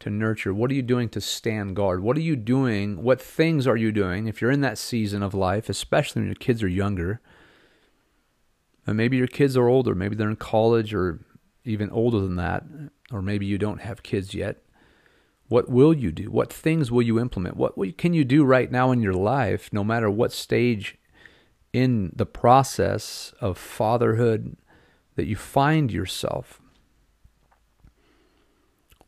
to 0.00 0.10
nurture? 0.10 0.52
What 0.52 0.72
are 0.72 0.74
you 0.74 0.82
doing 0.82 1.10
to 1.10 1.20
stand 1.20 1.76
guard? 1.76 2.02
What 2.02 2.16
are 2.16 2.22
you 2.22 2.34
doing? 2.34 3.04
What 3.04 3.22
things 3.22 3.68
are 3.68 3.76
you 3.76 3.92
doing 3.92 4.26
if 4.26 4.42
you're 4.42 4.50
in 4.50 4.62
that 4.62 4.78
season 4.78 5.22
of 5.22 5.32
life, 5.32 5.68
especially 5.68 6.22
when 6.22 6.28
your 6.28 6.34
kids 6.34 6.60
are 6.60 6.68
younger? 6.68 7.20
And 8.86 8.96
maybe 8.96 9.16
your 9.16 9.28
kids 9.28 9.56
are 9.56 9.68
older, 9.68 9.94
maybe 9.94 10.16
they're 10.16 10.28
in 10.28 10.36
college 10.36 10.92
or 10.92 11.20
even 11.64 11.90
older 11.90 12.18
than 12.20 12.36
that, 12.36 12.64
or 13.12 13.22
maybe 13.22 13.46
you 13.46 13.58
don't 13.58 13.80
have 13.80 14.02
kids 14.02 14.34
yet. 14.34 14.58
What 15.48 15.68
will 15.68 15.92
you 15.94 16.10
do? 16.10 16.30
What 16.30 16.52
things 16.52 16.90
will 16.90 17.02
you 17.02 17.20
implement? 17.20 17.56
What 17.56 17.76
can 17.98 18.14
you 18.14 18.24
do 18.24 18.42
right 18.42 18.70
now 18.70 18.90
in 18.90 19.02
your 19.02 19.12
life, 19.12 19.72
no 19.72 19.84
matter 19.84 20.10
what 20.10 20.32
stage 20.32 20.96
in 21.72 22.12
the 22.16 22.26
process 22.26 23.32
of 23.40 23.58
fatherhood 23.58 24.56
that 25.14 25.26
you 25.26 25.36
find 25.36 25.92
yourself? 25.92 26.60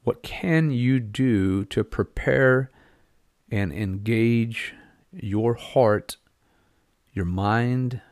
What 0.05 0.23
can 0.23 0.71
you 0.71 1.01
do 1.01 1.65
to 1.65 1.83
prepare 1.83 2.71
and 3.51 3.73
engage 3.73 4.75
your 5.13 5.55
heart, 5.55 6.19
your 7.13 7.25
mind, 7.25 8.03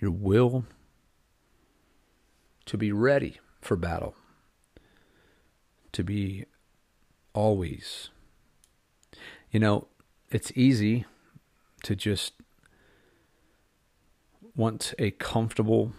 your 0.00 0.10
will 0.10 0.64
to 2.66 2.76
be 2.76 2.92
ready 2.92 3.38
for 3.60 3.76
battle? 3.76 4.14
To 5.92 6.02
be 6.04 6.46
always. 7.34 8.10
You 9.50 9.60
know, 9.60 9.88
it's 10.30 10.52
easy 10.54 11.04
to 11.82 11.96
just 11.96 12.34
want 14.54 14.94
a 14.98 15.10
comfortable, 15.12 15.92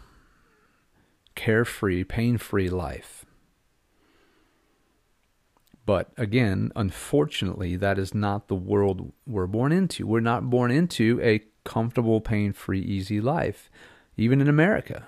carefree, 1.36 2.04
pain 2.04 2.38
free 2.38 2.70
life. 2.70 3.26
But 5.86 6.12
again, 6.16 6.72
unfortunately, 6.76 7.76
that 7.76 7.98
is 7.98 8.14
not 8.14 8.48
the 8.48 8.56
world 8.56 9.12
we're 9.26 9.48
born 9.48 9.72
into. 9.72 10.06
We're 10.06 10.20
not 10.20 10.50
born 10.50 10.72
into 10.72 11.20
a 11.22 11.42
comfortable, 11.64 12.22
pain 12.22 12.54
free, 12.54 12.82
easy 12.82 13.20
life. 13.20 13.70
Even 14.18 14.42
in 14.42 14.48
America, 14.48 15.08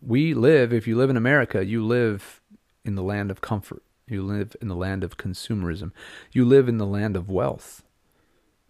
we 0.00 0.34
live, 0.34 0.72
if 0.72 0.86
you 0.86 0.96
live 0.96 1.10
in 1.10 1.16
America, 1.16 1.64
you 1.64 1.84
live 1.84 2.40
in 2.84 2.94
the 2.94 3.02
land 3.02 3.30
of 3.30 3.40
comfort. 3.40 3.82
You 4.06 4.22
live 4.22 4.54
in 4.60 4.68
the 4.68 4.76
land 4.76 5.02
of 5.02 5.16
consumerism. 5.16 5.92
You 6.32 6.44
live 6.44 6.68
in 6.68 6.78
the 6.78 6.86
land 6.86 7.16
of 7.16 7.30
wealth. 7.30 7.82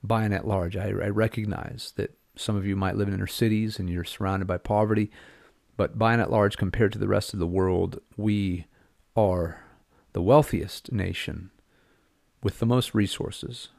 By 0.03 0.25
and 0.25 0.35
at 0.35 0.47
large, 0.47 0.77
I, 0.77 0.89
I 0.89 1.09
recognize 1.09 1.93
that 1.97 2.17
some 2.37 2.57
of 2.57 2.67
you 2.67 2.77
might 2.77 2.97
live 2.97 3.09
in 3.09 3.15
inner 3.15 3.27
cities 3.27 3.79
and 3.79 3.89
you're 3.91 4.05
surrounded 4.05 4.47
by 4.47 4.59
poverty, 4.59 5.11
but 5.77 5.99
by 5.99 6.13
and 6.13 6.23
at 6.23 6.31
large, 6.31 6.57
compared 6.57 6.93
to 6.93 6.99
the 6.99 7.09
rest 7.09 7.33
of 7.33 7.41
the 7.41 7.47
world, 7.47 8.01
we 8.17 8.67
are 9.17 9.65
the 10.13 10.23
wealthiest 10.23 10.93
nation 10.93 11.51
with 12.43 12.59
the 12.59 12.67
most 12.67 12.95
resources. 12.95 13.71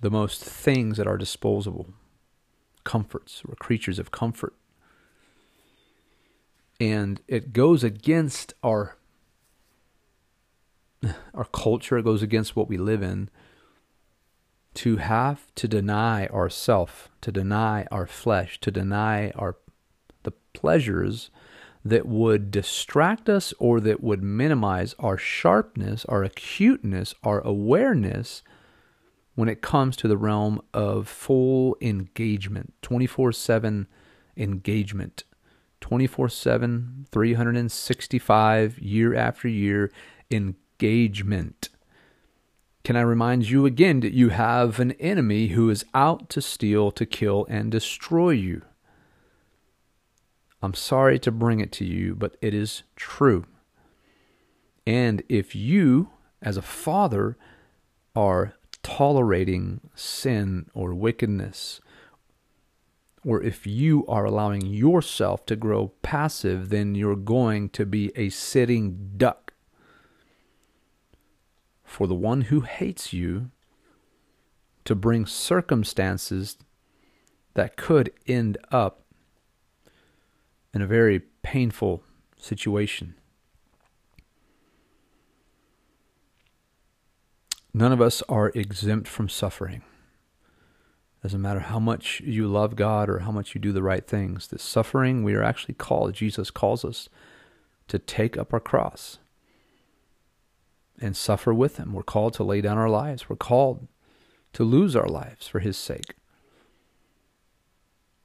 the 0.00 0.10
most 0.10 0.44
things 0.44 0.98
at 1.00 1.06
our 1.06 1.16
disposal 1.18 1.88
comforts. 2.84 3.42
We're 3.44 3.54
creatures 3.56 3.98
of 3.98 4.10
comfort. 4.10 4.54
And 6.80 7.20
it 7.26 7.52
goes 7.52 7.82
against 7.82 8.54
our 8.62 8.96
our 11.34 11.44
culture, 11.44 11.98
it 11.98 12.04
goes 12.04 12.22
against 12.22 12.56
what 12.56 12.68
we 12.68 12.76
live 12.76 13.02
in 13.02 13.30
to 14.74 14.96
have 14.96 15.52
to 15.54 15.68
deny 15.68 16.26
ourself, 16.26 17.08
to 17.20 17.32
deny 17.32 17.86
our 17.90 18.06
flesh, 18.06 18.60
to 18.60 18.70
deny 18.70 19.30
our 19.30 19.56
the 20.22 20.32
pleasures 20.52 21.30
that 21.84 22.06
would 22.06 22.50
distract 22.50 23.28
us 23.28 23.54
or 23.58 23.80
that 23.80 24.02
would 24.02 24.22
minimize 24.22 24.94
our 24.98 25.16
sharpness, 25.16 26.04
our 26.06 26.22
acuteness, 26.22 27.14
our 27.22 27.40
awareness 27.40 28.42
when 29.38 29.48
it 29.48 29.62
comes 29.62 29.96
to 29.96 30.08
the 30.08 30.16
realm 30.16 30.60
of 30.74 31.06
full 31.06 31.76
engagement, 31.80 32.74
24 32.82 33.30
7 33.30 33.86
engagement, 34.36 35.22
24 35.80 36.28
7, 36.28 37.06
365, 37.12 38.78
year 38.80 39.14
after 39.14 39.46
year 39.46 39.92
engagement. 40.28 41.68
Can 42.82 42.96
I 42.96 43.02
remind 43.02 43.48
you 43.48 43.64
again 43.64 44.00
that 44.00 44.12
you 44.12 44.30
have 44.30 44.80
an 44.80 44.90
enemy 44.98 45.48
who 45.48 45.70
is 45.70 45.84
out 45.94 46.28
to 46.30 46.42
steal, 46.42 46.90
to 46.90 47.06
kill, 47.06 47.46
and 47.48 47.70
destroy 47.70 48.30
you? 48.30 48.62
I'm 50.60 50.74
sorry 50.74 51.20
to 51.20 51.30
bring 51.30 51.60
it 51.60 51.70
to 51.74 51.84
you, 51.84 52.16
but 52.16 52.36
it 52.42 52.54
is 52.54 52.82
true. 52.96 53.44
And 54.84 55.22
if 55.28 55.54
you, 55.54 56.10
as 56.42 56.56
a 56.56 56.62
father, 56.62 57.36
are 58.16 58.54
tolerating 58.82 59.80
sin 59.94 60.66
or 60.74 60.94
wickedness, 60.94 61.80
or 63.24 63.42
if 63.42 63.66
you 63.66 64.06
are 64.06 64.24
allowing 64.24 64.64
yourself 64.66 65.44
to 65.46 65.56
grow 65.56 65.88
passive, 66.02 66.70
then 66.70 66.94
you're 66.94 67.16
going 67.16 67.68
to 67.70 67.84
be 67.84 68.12
a 68.16 68.28
sitting 68.30 69.12
duck. 69.16 69.52
For 71.84 72.06
the 72.06 72.14
one 72.14 72.42
who 72.42 72.60
hates 72.60 73.12
you 73.12 73.50
to 74.84 74.94
bring 74.94 75.26
circumstances 75.26 76.56
that 77.54 77.76
could 77.76 78.12
end 78.26 78.56
up 78.70 79.02
in 80.72 80.80
a 80.80 80.86
very 80.86 81.20
painful 81.42 82.02
situation. 82.36 83.14
None 87.74 87.92
of 87.92 88.00
us 88.00 88.22
are 88.28 88.50
exempt 88.54 89.08
from 89.08 89.28
suffering. 89.28 89.82
Doesn't 91.22 91.42
matter 91.42 91.60
how 91.60 91.78
much 91.78 92.20
you 92.20 92.46
love 92.46 92.76
God 92.76 93.10
or 93.10 93.20
how 93.20 93.32
much 93.32 93.54
you 93.54 93.60
do 93.60 93.72
the 93.72 93.82
right 93.82 94.06
things. 94.06 94.46
The 94.46 94.58
suffering, 94.58 95.24
we 95.24 95.34
are 95.34 95.42
actually 95.42 95.74
called, 95.74 96.14
Jesus 96.14 96.50
calls 96.50 96.84
us 96.84 97.08
to 97.88 97.98
take 97.98 98.36
up 98.36 98.52
our 98.52 98.60
cross 98.60 99.18
and 101.00 101.16
suffer 101.16 101.52
with 101.52 101.76
Him. 101.76 101.92
We're 101.92 102.02
called 102.02 102.34
to 102.34 102.44
lay 102.44 102.60
down 102.60 102.78
our 102.78 102.88
lives. 102.88 103.28
We're 103.28 103.36
called 103.36 103.88
to 104.52 104.64
lose 104.64 104.94
our 104.94 105.08
lives 105.08 105.48
for 105.48 105.60
His 105.60 105.76
sake. 105.76 106.14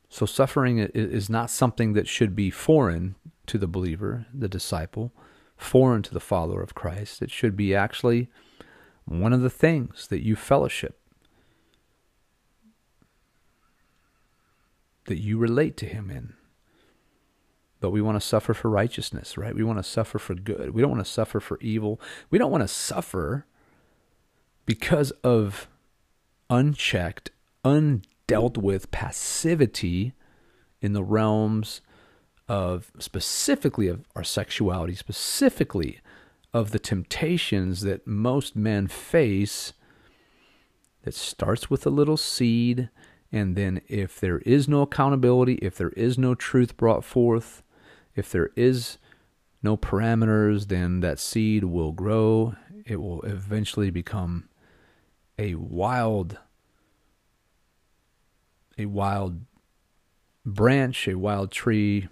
So, 0.10 0.28
suffering 0.28 0.78
is 0.78 1.28
not 1.28 1.50
something 1.50 1.94
that 1.94 2.08
should 2.08 2.36
be 2.36 2.52
foreign 2.52 3.16
to 3.48 3.58
the 3.58 3.68
believer, 3.68 4.28
the 4.32 4.48
disciple, 4.48 5.12
foreign 5.58 6.04
to 6.04 6.14
the 6.14 6.20
follower 6.20 6.62
of 6.62 6.76
Christ. 6.76 7.24
It 7.24 7.32
should 7.32 7.58
be 7.58 7.74
actually 7.74 8.30
one 9.06 9.34
of 9.34 9.42
the 9.42 9.50
things 9.50 10.08
that 10.08 10.24
you 10.24 10.36
fellowship, 10.36 11.00
that 15.06 15.20
you 15.20 15.38
relate 15.38 15.78
to 15.78 15.86
Him 15.86 16.10
in. 16.10 16.34
But 17.80 17.92
we 17.92 18.02
want 18.02 18.16
to 18.16 18.26
suffer 18.26 18.54
for 18.54 18.70
righteousness, 18.70 19.38
right? 19.38 19.54
We 19.54 19.64
want 19.64 19.80
to 19.80 19.84
suffer 19.84 20.18
for 20.18 20.36
good. 20.36 20.74
We 20.74 20.82
don't 20.82 20.92
want 20.92 21.06
to 21.06 21.12
suffer 21.12 21.42
for 21.42 21.60
evil. 21.60 22.00
We 22.30 22.38
don't 22.38 22.52
want 22.52 22.64
to 22.64 22.68
suffer 22.70 23.46
because 24.66 25.12
of 25.22 25.68
unchecked, 26.50 27.32
undealt 27.66 28.58
with 28.58 28.90
passivity 28.92 30.14
in 30.82 30.94
the 30.94 31.04
realms 31.04 31.82
of 32.48 32.92
specifically 33.00 33.88
of 33.88 34.06
our 34.16 34.24
sexuality, 34.24 34.96
specifically 34.96 36.00
of 36.54 36.72
the 36.72 36.80
temptations 36.80 37.82
that 37.82 38.06
most 38.06 38.56
men 38.56 38.88
face 38.88 39.74
that 41.02 41.14
starts 41.14 41.70
with 41.70 41.86
a 41.86 41.90
little 41.90 42.18
seed. 42.18 42.90
And 43.32 43.56
then, 43.56 43.82
if 43.88 44.20
there 44.20 44.40
is 44.40 44.68
no 44.68 44.84
accountability, 44.84 45.56
if 45.56 45.76
there 45.76 45.90
is 45.90 46.18
no 46.18 46.36
truth 46.36 46.78
brought 46.78 47.04
forth, 47.04 47.64
if 48.16 48.32
there 48.32 48.52
is 48.56 49.00
no 49.64 49.76
parameters, 49.76 50.68
then 50.68 51.00
that 51.00 51.20
seed 51.20 51.64
will 51.64 51.92
grow. 51.92 52.56
It 52.86 52.98
will 52.98 53.22
eventually 53.24 53.90
become 53.90 54.50
a 55.40 55.56
wild, 55.56 56.38
a 58.78 58.86
wild 58.86 59.42
branch, 60.46 61.08
a 61.08 61.16
wild 61.16 61.52
tree, 61.52 62.08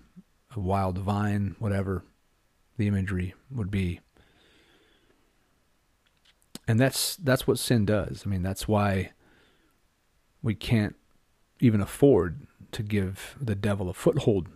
a 0.55 0.59
wild 0.59 0.97
vine, 0.97 1.55
whatever 1.59 2.03
the 2.77 2.87
imagery 2.87 3.35
would 3.51 3.69
be 3.69 3.99
and 6.71 6.79
that's 6.79 7.17
that's 7.17 7.45
what 7.45 7.59
sin 7.59 7.85
does. 7.85 8.23
I 8.25 8.29
mean, 8.29 8.43
that's 8.43 8.65
why 8.65 9.11
we 10.41 10.55
can't 10.55 10.95
even 11.59 11.81
afford 11.81 12.47
to 12.71 12.81
give 12.81 13.35
the 13.41 13.55
devil 13.55 13.89
a 13.89 13.93
foothold. 13.93 14.47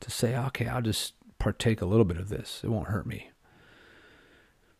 To 0.00 0.10
say, 0.10 0.34
okay, 0.34 0.66
I'll 0.66 0.80
just 0.80 1.12
partake 1.38 1.82
a 1.82 1.86
little 1.86 2.06
bit 2.06 2.16
of 2.16 2.30
this. 2.30 2.62
It 2.64 2.70
won't 2.70 2.88
hurt 2.88 3.06
me. 3.06 3.30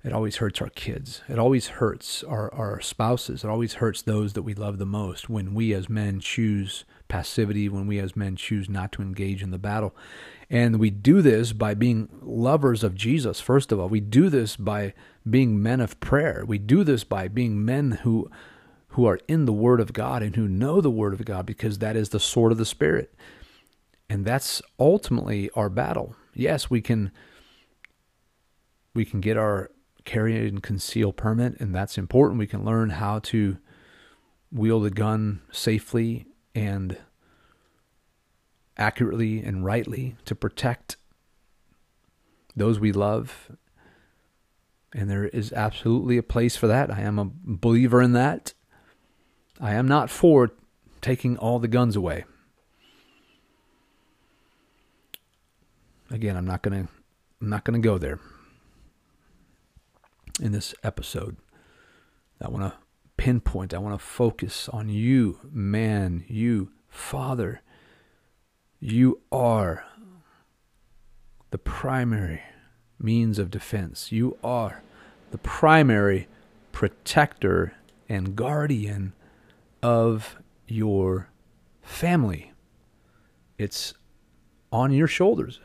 It 0.08 0.14
always 0.14 0.36
hurts 0.36 0.62
our 0.62 0.70
kids. 0.70 1.20
It 1.28 1.38
always 1.38 1.68
hurts 1.68 2.24
our, 2.24 2.50
our 2.54 2.80
spouses. 2.80 3.44
It 3.44 3.50
always 3.50 3.74
hurts 3.74 4.00
those 4.00 4.32
that 4.32 4.42
we 4.42 4.54
love 4.54 4.78
the 4.78 4.86
most 4.86 5.28
when 5.28 5.52
we 5.52 5.74
as 5.74 5.90
men 5.90 6.18
choose 6.18 6.86
passivity, 7.08 7.68
when 7.68 7.86
we 7.86 7.98
as 7.98 8.16
men 8.16 8.34
choose 8.34 8.70
not 8.70 8.90
to 8.92 9.02
engage 9.02 9.42
in 9.42 9.50
the 9.50 9.58
battle. 9.58 9.94
And 10.48 10.80
we 10.80 10.88
do 10.88 11.20
this 11.20 11.52
by 11.52 11.74
being 11.74 12.08
lovers 12.22 12.82
of 12.82 12.94
Jesus, 12.94 13.38
first 13.38 13.70
of 13.70 13.78
all. 13.78 13.90
We 13.90 14.00
do 14.00 14.30
this 14.30 14.56
by 14.56 14.94
being 15.28 15.62
men 15.62 15.78
of 15.78 16.00
prayer. 16.00 16.42
We 16.46 16.56
do 16.56 16.84
this 16.84 17.04
by 17.04 17.28
being 17.28 17.62
men 17.62 17.90
who 18.02 18.30
who 18.92 19.04
are 19.04 19.20
in 19.28 19.44
the 19.44 19.52
word 19.52 19.78
of 19.78 19.92
God 19.92 20.22
and 20.22 20.36
who 20.36 20.48
know 20.48 20.80
the 20.80 20.90
word 20.90 21.12
of 21.12 21.26
God 21.26 21.44
because 21.44 21.80
that 21.80 21.96
is 21.96 22.08
the 22.08 22.18
sword 22.18 22.50
of 22.50 22.56
the 22.56 22.64
spirit. 22.64 23.14
And 24.08 24.24
that's 24.24 24.62
ultimately 24.80 25.50
our 25.50 25.68
battle. 25.68 26.16
Yes, 26.32 26.70
we 26.70 26.80
can 26.80 27.12
we 28.94 29.04
can 29.04 29.20
get 29.20 29.36
our 29.36 29.70
carry 30.08 30.48
and 30.48 30.62
conceal 30.62 31.12
permit 31.12 31.60
and 31.60 31.74
that's 31.74 31.98
important. 31.98 32.38
We 32.38 32.46
can 32.46 32.64
learn 32.64 32.88
how 32.90 33.18
to 33.24 33.58
wield 34.50 34.86
a 34.86 34.90
gun 34.90 35.42
safely 35.52 36.24
and 36.54 36.96
accurately 38.78 39.40
and 39.40 39.66
rightly 39.66 40.16
to 40.24 40.34
protect 40.34 40.96
those 42.56 42.80
we 42.80 42.90
love. 42.90 43.52
And 44.94 45.10
there 45.10 45.26
is 45.26 45.52
absolutely 45.52 46.16
a 46.16 46.22
place 46.22 46.56
for 46.56 46.66
that. 46.68 46.90
I 46.90 47.02
am 47.02 47.18
a 47.18 47.30
believer 47.30 48.00
in 48.00 48.12
that. 48.12 48.54
I 49.60 49.74
am 49.74 49.86
not 49.86 50.08
for 50.08 50.52
taking 51.02 51.36
all 51.36 51.58
the 51.58 51.68
guns 51.68 51.96
away. 51.96 52.24
Again, 56.10 56.34
I'm 56.34 56.46
not 56.46 56.62
going 56.62 56.86
to 56.86 56.92
I'm 57.42 57.50
not 57.50 57.64
going 57.64 57.80
to 57.80 57.86
go 57.86 57.98
there 57.98 58.18
in 60.40 60.52
this 60.52 60.74
episode. 60.82 61.36
I 62.40 62.48
want 62.48 62.64
to 62.64 62.78
pinpoint, 63.16 63.74
I 63.74 63.78
want 63.78 63.98
to 63.98 64.04
focus 64.04 64.68
on 64.68 64.88
you, 64.88 65.40
man, 65.50 66.24
you, 66.28 66.70
father, 66.88 67.62
you 68.80 69.20
are 69.32 69.84
the 71.50 71.58
primary 71.58 72.42
means 72.98 73.38
of 73.38 73.50
defense. 73.50 74.12
You 74.12 74.36
are 74.44 74.82
the 75.30 75.38
primary 75.38 76.28
protector 76.72 77.74
and 78.08 78.36
guardian 78.36 79.12
of 79.82 80.38
your 80.66 81.30
family. 81.82 82.52
It's 83.58 83.94
on 84.70 84.92
your 84.92 85.08
shoulders. 85.08 85.60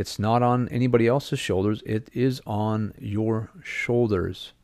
It's 0.00 0.18
not 0.18 0.42
on 0.42 0.66
anybody 0.68 1.06
else's 1.06 1.38
shoulders. 1.38 1.82
It 1.84 2.08
is 2.14 2.40
on 2.46 2.94
your 2.98 3.50
shoulders. 3.62 4.54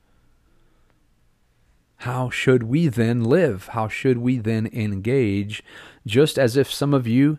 How 1.99 2.31
should 2.31 2.63
we 2.63 2.89
then 2.89 3.23
live? 3.23 3.69
How 3.73 3.87
should 3.87 4.17
we 4.17 4.39
then 4.39 4.67
engage? 4.73 5.63
Just 6.07 6.39
as 6.39 6.57
if 6.57 6.73
some 6.73 6.95
of 6.95 7.07
you 7.07 7.39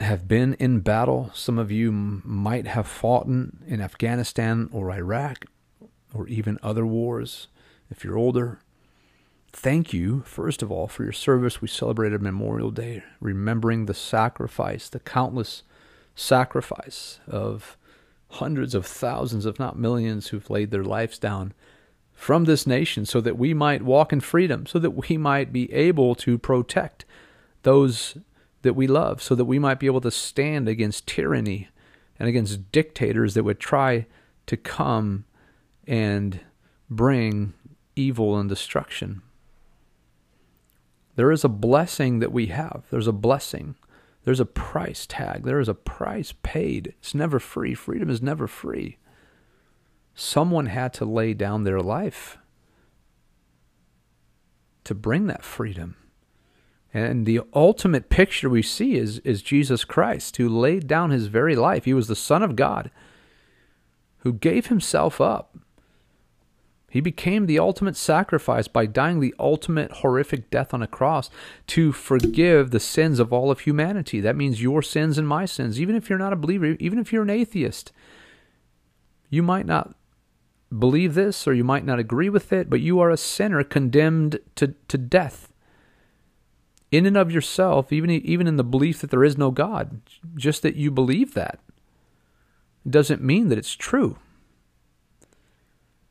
have 0.00 0.26
been 0.26 0.54
in 0.54 0.80
battle. 0.80 1.30
Some 1.32 1.60
of 1.60 1.70
you 1.70 1.92
might 1.92 2.66
have 2.66 2.88
fought 2.88 3.26
in, 3.26 3.80
Afghanistan 3.80 4.68
or 4.72 4.90
Iraq 4.90 5.44
or 6.12 6.26
even 6.26 6.58
other 6.60 6.84
wars. 6.84 7.46
if 7.88 8.02
you're 8.02 8.18
older, 8.18 8.58
thank 9.52 9.92
you, 9.92 10.22
first 10.22 10.62
of 10.62 10.70
all, 10.70 10.88
for 10.88 11.02
your 11.02 11.12
service. 11.12 11.60
We 11.60 11.68
celebrated 11.68 12.22
Memorial 12.22 12.70
Day, 12.70 13.02
remembering 13.20 13.86
the 13.86 13.94
sacrifice, 13.94 14.88
the 14.88 15.00
countless 15.00 15.62
sacrifice 16.14 17.20
of 17.26 17.76
hundreds 18.30 18.74
of 18.74 18.86
thousands, 18.86 19.46
if 19.46 19.58
not 19.58 19.78
millions, 19.78 20.28
who've 20.28 20.50
laid 20.50 20.70
their 20.70 20.84
lives 20.84 21.18
down 21.18 21.52
from 22.12 22.44
this 22.44 22.66
nation 22.66 23.04
so 23.04 23.20
that 23.20 23.38
we 23.38 23.52
might 23.52 23.82
walk 23.82 24.12
in 24.12 24.20
freedom, 24.20 24.66
so 24.66 24.78
that 24.78 25.08
we 25.08 25.16
might 25.16 25.52
be 25.52 25.72
able 25.72 26.14
to 26.14 26.38
protect 26.38 27.04
those 27.62 28.16
that 28.62 28.74
we 28.74 28.86
love, 28.86 29.22
so 29.22 29.34
that 29.34 29.44
we 29.44 29.58
might 29.58 29.80
be 29.80 29.86
able 29.86 30.00
to 30.00 30.10
stand 30.10 30.68
against 30.68 31.06
tyranny 31.06 31.68
and 32.18 32.28
against 32.28 32.70
dictators 32.70 33.34
that 33.34 33.42
would 33.42 33.58
try 33.58 34.06
to 34.46 34.56
come 34.56 35.24
and 35.86 36.40
bring 36.88 37.54
evil 37.96 38.38
and 38.38 38.48
destruction. 38.48 39.22
There 41.14 41.30
is 41.30 41.44
a 41.44 41.48
blessing 41.48 42.20
that 42.20 42.32
we 42.32 42.46
have. 42.46 42.84
There's 42.90 43.06
a 43.06 43.12
blessing. 43.12 43.76
There's 44.24 44.40
a 44.40 44.46
price 44.46 45.06
tag. 45.06 45.44
There 45.44 45.60
is 45.60 45.68
a 45.68 45.74
price 45.74 46.32
paid. 46.42 46.94
It's 47.00 47.14
never 47.14 47.38
free. 47.38 47.74
Freedom 47.74 48.08
is 48.08 48.22
never 48.22 48.46
free. 48.46 48.98
Someone 50.14 50.66
had 50.66 50.92
to 50.94 51.04
lay 51.04 51.34
down 51.34 51.64
their 51.64 51.80
life 51.80 52.38
to 54.84 54.94
bring 54.94 55.26
that 55.26 55.44
freedom. 55.44 55.96
And 56.94 57.24
the 57.24 57.40
ultimate 57.54 58.10
picture 58.10 58.50
we 58.50 58.62
see 58.62 58.96
is, 58.96 59.18
is 59.20 59.40
Jesus 59.42 59.84
Christ, 59.84 60.36
who 60.36 60.48
laid 60.48 60.86
down 60.86 61.10
his 61.10 61.26
very 61.26 61.56
life. 61.56 61.86
He 61.86 61.94
was 61.94 62.06
the 62.06 62.14
Son 62.14 62.42
of 62.42 62.54
God, 62.54 62.90
who 64.18 64.32
gave 64.32 64.66
himself 64.66 65.20
up. 65.20 65.56
He 66.92 67.00
became 67.00 67.46
the 67.46 67.58
ultimate 67.58 67.96
sacrifice 67.96 68.68
by 68.68 68.84
dying 68.84 69.20
the 69.20 69.34
ultimate 69.38 69.90
horrific 69.90 70.50
death 70.50 70.74
on 70.74 70.82
a 70.82 70.86
cross 70.86 71.30
to 71.68 71.90
forgive 71.90 72.70
the 72.70 72.78
sins 72.78 73.18
of 73.18 73.32
all 73.32 73.50
of 73.50 73.60
humanity. 73.60 74.20
That 74.20 74.36
means 74.36 74.60
your 74.60 74.82
sins 74.82 75.16
and 75.16 75.26
my 75.26 75.46
sins. 75.46 75.80
Even 75.80 75.96
if 75.96 76.10
you're 76.10 76.18
not 76.18 76.34
a 76.34 76.36
believer, 76.36 76.76
even 76.78 76.98
if 76.98 77.10
you're 77.10 77.22
an 77.22 77.30
atheist, 77.30 77.92
you 79.30 79.42
might 79.42 79.64
not 79.64 79.94
believe 80.78 81.14
this 81.14 81.48
or 81.48 81.54
you 81.54 81.64
might 81.64 81.86
not 81.86 81.98
agree 81.98 82.28
with 82.28 82.52
it, 82.52 82.68
but 82.68 82.82
you 82.82 83.00
are 83.00 83.08
a 83.08 83.16
sinner 83.16 83.64
condemned 83.64 84.38
to, 84.56 84.74
to 84.88 84.98
death. 84.98 85.50
In 86.90 87.06
and 87.06 87.16
of 87.16 87.32
yourself, 87.32 87.90
even, 87.90 88.10
even 88.10 88.46
in 88.46 88.56
the 88.56 88.62
belief 88.62 89.00
that 89.00 89.10
there 89.10 89.24
is 89.24 89.38
no 89.38 89.50
God, 89.50 90.02
just 90.34 90.60
that 90.60 90.76
you 90.76 90.90
believe 90.90 91.32
that 91.32 91.58
doesn't 92.86 93.22
mean 93.22 93.48
that 93.48 93.56
it's 93.56 93.74
true. 93.74 94.18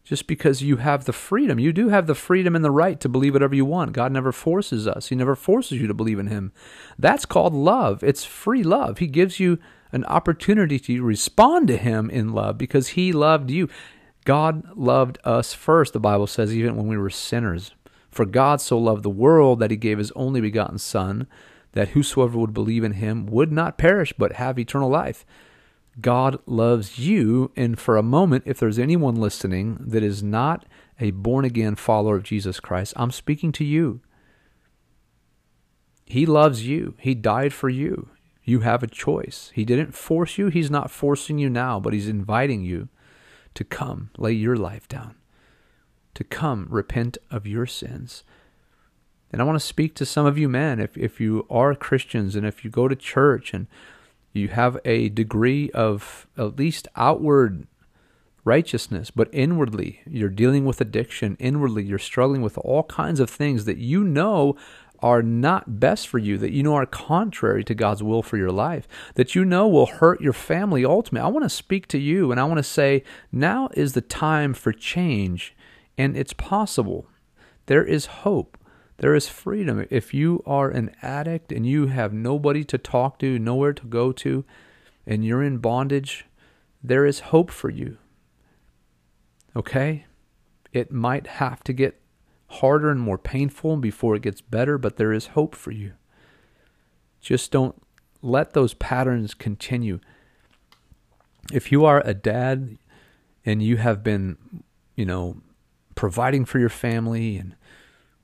Just 0.03 0.25
because 0.27 0.63
you 0.63 0.77
have 0.77 1.05
the 1.05 1.13
freedom, 1.13 1.59
you 1.59 1.71
do 1.71 1.89
have 1.89 2.07
the 2.07 2.15
freedom 2.15 2.55
and 2.55 2.65
the 2.65 2.71
right 2.71 2.99
to 2.99 3.07
believe 3.07 3.33
whatever 3.33 3.55
you 3.55 3.65
want. 3.65 3.93
God 3.93 4.11
never 4.11 4.31
forces 4.31 4.87
us, 4.87 5.07
He 5.09 5.15
never 5.15 5.35
forces 5.35 5.79
you 5.79 5.87
to 5.87 5.93
believe 5.93 6.19
in 6.19 6.27
Him. 6.27 6.51
That's 6.97 7.25
called 7.25 7.53
love. 7.53 8.03
It's 8.03 8.25
free 8.25 8.63
love. 8.63 8.97
He 8.97 9.07
gives 9.07 9.39
you 9.39 9.59
an 9.91 10.05
opportunity 10.05 10.79
to 10.79 11.03
respond 11.03 11.67
to 11.67 11.77
Him 11.77 12.09
in 12.09 12.33
love 12.33 12.57
because 12.57 12.89
He 12.89 13.11
loved 13.11 13.51
you. 13.51 13.69
God 14.25 14.77
loved 14.77 15.17
us 15.23 15.53
first, 15.53 15.93
the 15.93 15.99
Bible 15.99 16.27
says, 16.27 16.55
even 16.55 16.75
when 16.75 16.87
we 16.87 16.97
were 16.97 17.09
sinners. 17.09 17.71
For 18.11 18.25
God 18.25 18.61
so 18.61 18.77
loved 18.77 19.03
the 19.03 19.09
world 19.09 19.59
that 19.59 19.71
he 19.71 19.77
gave 19.77 19.97
his 19.97 20.11
only 20.11 20.41
begotten 20.41 20.77
Son, 20.77 21.27
that 21.71 21.89
whosoever 21.89 22.37
would 22.37 22.53
believe 22.53 22.83
in 22.83 22.93
him 22.93 23.25
would 23.27 23.51
not 23.51 23.77
perish, 23.77 24.13
but 24.17 24.33
have 24.33 24.59
eternal 24.59 24.89
life. 24.89 25.25
God 25.99 26.39
loves 26.45 26.97
you, 26.97 27.51
and 27.55 27.77
for 27.77 27.97
a 27.97 28.03
moment, 28.03 28.43
if 28.45 28.59
there's 28.59 28.79
anyone 28.79 29.15
listening 29.15 29.77
that 29.81 30.03
is 30.03 30.23
not 30.23 30.65
a 30.99 31.11
born 31.11 31.43
again 31.43 31.75
follower 31.75 32.15
of 32.15 32.23
Jesus 32.23 32.59
Christ, 32.59 32.93
I'm 32.95 33.11
speaking 33.11 33.51
to 33.53 33.65
you. 33.65 34.01
He 36.05 36.25
loves 36.25 36.65
you. 36.65 36.95
He 36.99 37.13
died 37.13 37.53
for 37.53 37.69
you. 37.69 38.09
You 38.43 38.61
have 38.61 38.83
a 38.83 38.87
choice. 38.87 39.51
He 39.53 39.65
didn't 39.65 39.93
force 39.93 40.37
you. 40.37 40.47
He's 40.47 40.71
not 40.71 40.91
forcing 40.91 41.37
you 41.37 41.49
now, 41.49 41.79
but 41.79 41.93
He's 41.93 42.07
inviting 42.07 42.63
you 42.63 42.89
to 43.53 43.63
come 43.63 44.11
lay 44.17 44.31
your 44.31 44.55
life 44.55 44.87
down, 44.87 45.15
to 46.13 46.23
come 46.23 46.67
repent 46.69 47.17
of 47.29 47.45
your 47.45 47.65
sins. 47.65 48.23
And 49.31 49.41
I 49.41 49.45
want 49.45 49.59
to 49.59 49.65
speak 49.65 49.93
to 49.95 50.05
some 50.05 50.25
of 50.25 50.37
you 50.37 50.49
men, 50.49 50.79
if, 50.79 50.97
if 50.97 51.21
you 51.21 51.45
are 51.49 51.75
Christians 51.75 52.35
and 52.35 52.45
if 52.45 52.65
you 52.65 52.71
go 52.71 52.87
to 52.87 52.95
church 52.95 53.53
and 53.53 53.67
you 54.33 54.47
have 54.49 54.77
a 54.85 55.09
degree 55.09 55.69
of 55.71 56.27
at 56.37 56.57
least 56.57 56.87
outward 56.95 57.67
righteousness, 58.43 59.11
but 59.11 59.29
inwardly 59.31 60.01
you're 60.07 60.29
dealing 60.29 60.65
with 60.65 60.81
addiction, 60.81 61.35
inwardly 61.39 61.83
you're 61.83 61.99
struggling 61.99 62.41
with 62.41 62.57
all 62.57 62.83
kinds 62.83 63.19
of 63.19 63.29
things 63.29 63.65
that 63.65 63.77
you 63.77 64.03
know 64.03 64.55
are 64.99 65.23
not 65.23 65.79
best 65.79 66.07
for 66.07 66.19
you, 66.19 66.37
that 66.37 66.51
you 66.51 66.63
know 66.63 66.75
are 66.75 66.85
contrary 66.85 67.63
to 67.63 67.73
God's 67.73 68.03
will 68.03 68.21
for 68.21 68.37
your 68.37 68.51
life, 68.51 68.87
that 69.15 69.33
you 69.35 69.43
know 69.43 69.67
will 69.67 69.87
hurt 69.87 70.21
your 70.21 70.33
family 70.33 70.85
ultimately. 70.85 71.25
I 71.25 71.31
want 71.31 71.43
to 71.43 71.49
speak 71.49 71.87
to 71.87 71.97
you 71.97 72.31
and 72.31 72.39
I 72.39 72.43
want 72.45 72.57
to 72.57 72.63
say 72.63 73.03
now 73.31 73.69
is 73.73 73.93
the 73.93 74.01
time 74.01 74.53
for 74.53 74.71
change, 74.71 75.55
and 75.97 76.15
it's 76.15 76.33
possible. 76.33 77.07
There 77.65 77.83
is 77.83 78.05
hope. 78.05 78.57
There 79.01 79.15
is 79.15 79.27
freedom. 79.27 79.87
If 79.89 80.13
you 80.13 80.43
are 80.45 80.69
an 80.69 80.91
addict 81.01 81.51
and 81.51 81.65
you 81.65 81.87
have 81.87 82.13
nobody 82.13 82.63
to 82.65 82.77
talk 82.77 83.17
to, 83.17 83.39
nowhere 83.39 83.73
to 83.73 83.87
go 83.87 84.11
to, 84.11 84.45
and 85.07 85.25
you're 85.25 85.41
in 85.41 85.57
bondage, 85.57 86.27
there 86.83 87.03
is 87.03 87.31
hope 87.31 87.49
for 87.49 87.71
you. 87.71 87.97
Okay? 89.55 90.05
It 90.71 90.91
might 90.91 91.25
have 91.25 91.63
to 91.63 91.73
get 91.73 91.99
harder 92.47 92.91
and 92.91 93.01
more 93.01 93.17
painful 93.17 93.77
before 93.77 94.15
it 94.15 94.21
gets 94.21 94.39
better, 94.39 94.77
but 94.77 94.97
there 94.97 95.11
is 95.11 95.27
hope 95.27 95.55
for 95.55 95.71
you. 95.71 95.93
Just 97.21 97.51
don't 97.51 97.81
let 98.21 98.53
those 98.53 98.75
patterns 98.75 99.33
continue. 99.33 99.99
If 101.51 101.71
you 101.71 101.85
are 101.85 102.03
a 102.05 102.13
dad 102.13 102.77
and 103.47 103.63
you 103.63 103.77
have 103.77 104.03
been, 104.03 104.37
you 104.95 105.07
know, 105.07 105.37
providing 105.95 106.45
for 106.45 106.59
your 106.59 106.69
family 106.69 107.35
and 107.37 107.55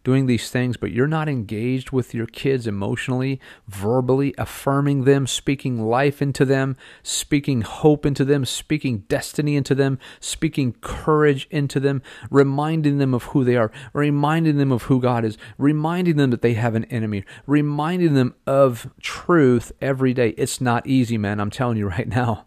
doing 0.07 0.25
these 0.25 0.49
things, 0.49 0.77
but 0.77 0.89
you're 0.89 1.05
not 1.05 1.27
engaged 1.27 1.91
with 1.91 2.13
your 2.13 2.27
kids 2.27 2.65
emotionally, 2.65 3.41
verbally, 3.67 4.33
affirming 4.37 5.03
them, 5.03 5.27
speaking 5.27 5.81
life 5.81 6.21
into 6.21 6.45
them, 6.45 6.77
speaking 7.03 7.59
hope 7.59 8.05
into 8.05 8.23
them, 8.23 8.45
speaking 8.45 8.99
destiny 9.09 9.57
into 9.57 9.75
them, 9.75 9.99
speaking 10.21 10.71
courage 10.79 11.45
into 11.51 11.77
them, 11.77 12.01
reminding 12.31 12.99
them 12.99 13.13
of 13.13 13.23
who 13.23 13.43
they 13.43 13.57
are, 13.57 13.69
reminding 13.91 14.55
them 14.55 14.71
of 14.71 14.83
who 14.83 15.01
God 15.01 15.25
is, 15.25 15.37
reminding 15.57 16.15
them 16.15 16.29
that 16.29 16.41
they 16.41 16.53
have 16.53 16.73
an 16.73 16.85
enemy, 16.85 17.25
reminding 17.45 18.13
them 18.13 18.33
of 18.45 18.89
truth 19.01 19.73
every 19.81 20.13
day. 20.13 20.29
It's 20.37 20.61
not 20.61 20.87
easy, 20.87 21.17
man. 21.17 21.41
I'm 21.41 21.51
telling 21.51 21.75
you 21.75 21.89
right 21.89 22.07
now. 22.21 22.45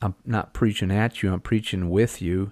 I'm 0.00 0.16
not 0.26 0.52
preaching 0.52 0.90
at 0.90 1.22
you, 1.22 1.32
I'm 1.32 1.40
preaching 1.40 1.88
with 1.90 2.20
you. 2.20 2.50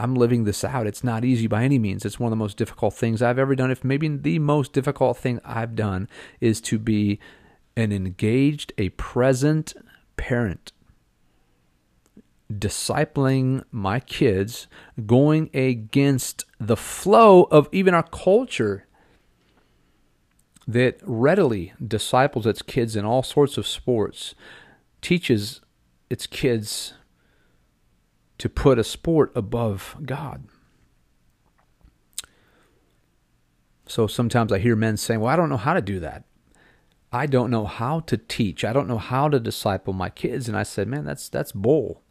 I'm 0.00 0.14
living 0.14 0.44
this 0.44 0.64
out. 0.64 0.86
It's 0.86 1.04
not 1.04 1.26
easy 1.26 1.46
by 1.46 1.62
any 1.62 1.78
means. 1.78 2.06
It's 2.06 2.18
one 2.18 2.28
of 2.28 2.30
the 2.30 2.42
most 2.42 2.56
difficult 2.56 2.94
things 2.94 3.20
I've 3.20 3.38
ever 3.38 3.54
done. 3.54 3.70
If 3.70 3.84
maybe 3.84 4.08
the 4.08 4.38
most 4.38 4.72
difficult 4.72 5.18
thing 5.18 5.40
I've 5.44 5.76
done 5.76 6.08
is 6.40 6.62
to 6.62 6.78
be 6.78 7.20
an 7.76 7.92
engaged, 7.92 8.72
a 8.78 8.88
present 8.90 9.74
parent, 10.16 10.72
discipling 12.50 13.62
my 13.70 14.00
kids, 14.00 14.68
going 15.04 15.50
against 15.52 16.46
the 16.58 16.78
flow 16.78 17.42
of 17.44 17.68
even 17.70 17.92
our 17.92 18.02
culture 18.02 18.86
that 20.66 20.98
readily 21.02 21.74
disciples 21.86 22.46
its 22.46 22.62
kids 22.62 22.96
in 22.96 23.04
all 23.04 23.22
sorts 23.22 23.58
of 23.58 23.66
sports, 23.66 24.34
teaches 25.02 25.60
its 26.08 26.26
kids 26.26 26.94
to 28.40 28.48
put 28.48 28.78
a 28.78 28.84
sport 28.84 29.30
above 29.34 29.96
God. 30.02 30.44
So 33.86 34.06
sometimes 34.06 34.50
I 34.50 34.58
hear 34.58 34.74
men 34.74 34.96
saying, 34.96 35.20
Well, 35.20 35.30
I 35.32 35.36
don't 35.36 35.50
know 35.50 35.58
how 35.58 35.74
to 35.74 35.82
do 35.82 36.00
that. 36.00 36.24
I 37.12 37.26
don't 37.26 37.50
know 37.50 37.66
how 37.66 38.00
to 38.00 38.16
teach. 38.16 38.64
I 38.64 38.72
don't 38.72 38.88
know 38.88 38.98
how 38.98 39.28
to 39.28 39.38
disciple 39.38 39.92
my 39.92 40.08
kids. 40.08 40.48
And 40.48 40.56
I 40.56 40.62
said, 40.62 40.88
Man, 40.88 41.04
that's 41.04 41.28
that's 41.28 41.52
bull. 41.52 42.02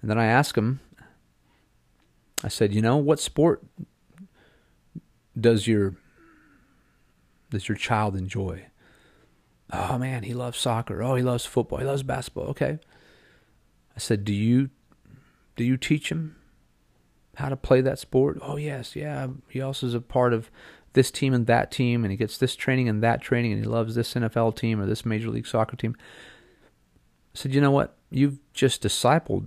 And 0.00 0.10
then 0.10 0.18
I 0.18 0.24
asked 0.24 0.54
them, 0.54 0.80
I 2.42 2.48
said, 2.48 2.74
you 2.74 2.80
know, 2.80 2.96
what 2.96 3.20
sport 3.20 3.62
does 5.38 5.66
your 5.66 5.96
does 7.50 7.68
your 7.68 7.76
child 7.76 8.16
enjoy? 8.16 8.66
Oh 9.70 9.98
man, 9.98 10.22
he 10.22 10.32
loves 10.32 10.58
soccer. 10.58 11.02
Oh, 11.02 11.14
he 11.14 11.22
loves 11.22 11.44
football. 11.44 11.78
He 11.78 11.84
loves 11.84 12.02
basketball. 12.02 12.46
Okay. 12.46 12.78
I 13.94 13.98
said, 13.98 14.24
Do 14.24 14.32
you 14.32 14.70
do 15.56 15.64
you 15.64 15.76
teach 15.76 16.10
him 16.10 16.36
how 17.36 17.48
to 17.48 17.56
play 17.56 17.80
that 17.80 17.98
sport? 17.98 18.38
Oh, 18.40 18.56
yes, 18.56 18.94
yeah. 18.94 19.28
He 19.48 19.60
also 19.60 19.86
is 19.86 19.94
a 19.94 20.00
part 20.00 20.32
of 20.32 20.50
this 20.92 21.10
team 21.10 21.34
and 21.34 21.46
that 21.46 21.70
team, 21.70 22.04
and 22.04 22.10
he 22.10 22.16
gets 22.16 22.38
this 22.38 22.56
training 22.56 22.88
and 22.88 23.02
that 23.02 23.20
training, 23.20 23.52
and 23.52 23.60
he 23.60 23.66
loves 23.68 23.94
this 23.94 24.14
NFL 24.14 24.56
team 24.56 24.80
or 24.80 24.86
this 24.86 25.04
Major 25.04 25.28
League 25.30 25.46
Soccer 25.46 25.76
team. 25.76 25.96
I 27.34 27.38
said, 27.38 27.54
you 27.54 27.60
know 27.60 27.70
what? 27.70 27.96
You've 28.10 28.38
just 28.54 28.82
discipled 28.82 29.46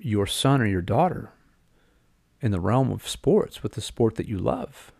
your 0.00 0.26
son 0.26 0.62
or 0.62 0.66
your 0.66 0.80
daughter. 0.80 1.32
in 2.40 2.50
the 2.50 2.60
realm 2.60 2.90
of 2.90 3.08
sports 3.08 3.62
with 3.62 3.72
the 3.72 3.80
sport 3.80 4.14
that 4.16 4.28
you 4.28 4.38
love. 4.38 4.92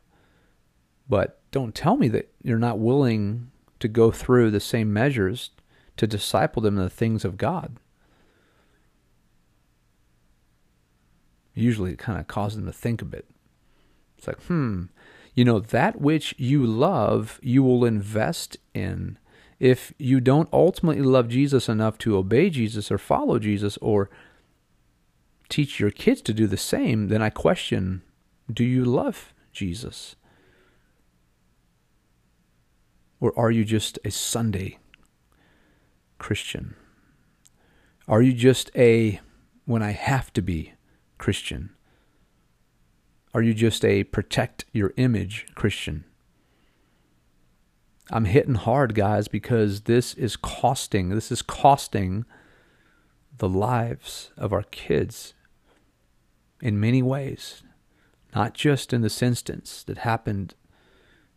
But 1.09 1.41
don't 1.51 1.75
tell 1.75 1.97
me 1.97 2.09
that 2.09 2.31
you're 2.43 2.59
not 2.59 2.79
willing 2.79 3.51
to 3.81 3.89
go 3.89 4.11
through 4.11 4.51
the 4.51 4.61
same 4.61 4.93
measures 4.93 5.51
to 5.97 6.07
disciple 6.07 6.63
them 6.63 6.77
in 6.77 6.85
the 6.85 6.91
things 6.91 7.25
of 7.25 7.37
God. 7.37 7.77
Usually 11.59 11.97
kind 11.97 12.21
of 12.21 12.29
causes 12.29 12.57
them 12.57 12.67
to 12.67 12.73
think 12.73 13.03
a 13.03 13.05
bit. 13.05 13.27
It's 14.17 14.27
like, 14.27 14.41
hmm, 14.45 14.85
you 15.35 15.45
know, 15.45 15.61
that 15.61 16.01
which 16.01 16.35
you 16.39 16.65
love, 16.67 17.39
you 17.43 17.63
will 17.63 17.85
invest 17.85 18.57
in. 18.75 19.19
If 19.59 19.93
you 19.99 20.21
don't 20.21 20.49
ultimately 20.53 21.03
love 21.03 21.29
Jesus 21.29 21.69
enough 21.69 21.99
to 21.99 22.17
obey 22.17 22.49
Jesus 22.51 22.91
or 22.91 22.99
follow 22.99 23.39
Jesus 23.39 23.77
or 23.79 24.09
teach 25.49 25.81
your 25.81 25.91
kids 25.91 26.21
to 26.23 26.35
do 26.35 26.47
the 26.47 26.57
same, 26.57 27.09
then 27.09 27.23
I 27.23 27.31
question 27.31 28.03
do 28.53 28.65
you 28.65 28.85
love 28.85 29.35
Jesus? 29.53 30.17
Or 33.21 33.39
are 33.39 33.51
you 33.51 33.65
just 33.65 33.99
a 34.05 34.11
Sunday 34.11 34.79
Christian? 36.19 36.75
Are 38.07 38.23
you 38.23 38.33
just 38.33 38.71
a 38.75 39.21
when 39.67 39.83
I 39.83 39.91
have 39.91 40.33
to 40.33 40.41
be 40.41 40.73
Christian? 41.29 41.69
Are 43.35 43.43
you 43.43 43.53
just 43.53 43.85
a 43.85 44.05
protect 44.05 44.65
your 44.73 44.95
image 44.97 45.47
Christian? 45.55 46.07
I'm 48.11 48.25
hitting 48.25 48.55
hard, 48.55 48.95
guys, 48.95 49.29
because 49.29 49.83
this 49.83 50.15
is 50.15 50.37
costing. 50.37 51.11
This 51.11 51.31
is 51.31 51.43
costing 51.43 52.25
the 53.37 53.47
lives 53.47 54.31
of 54.39 54.55
our 54.55 54.63
kids 54.63 55.35
in 56.63 56.81
many 56.81 57.03
ways, 57.03 57.63
not 58.35 58.55
just 58.55 58.95
in 58.95 59.03
this 59.03 59.21
instance 59.21 59.85
that 59.85 59.99
happened 59.99 60.55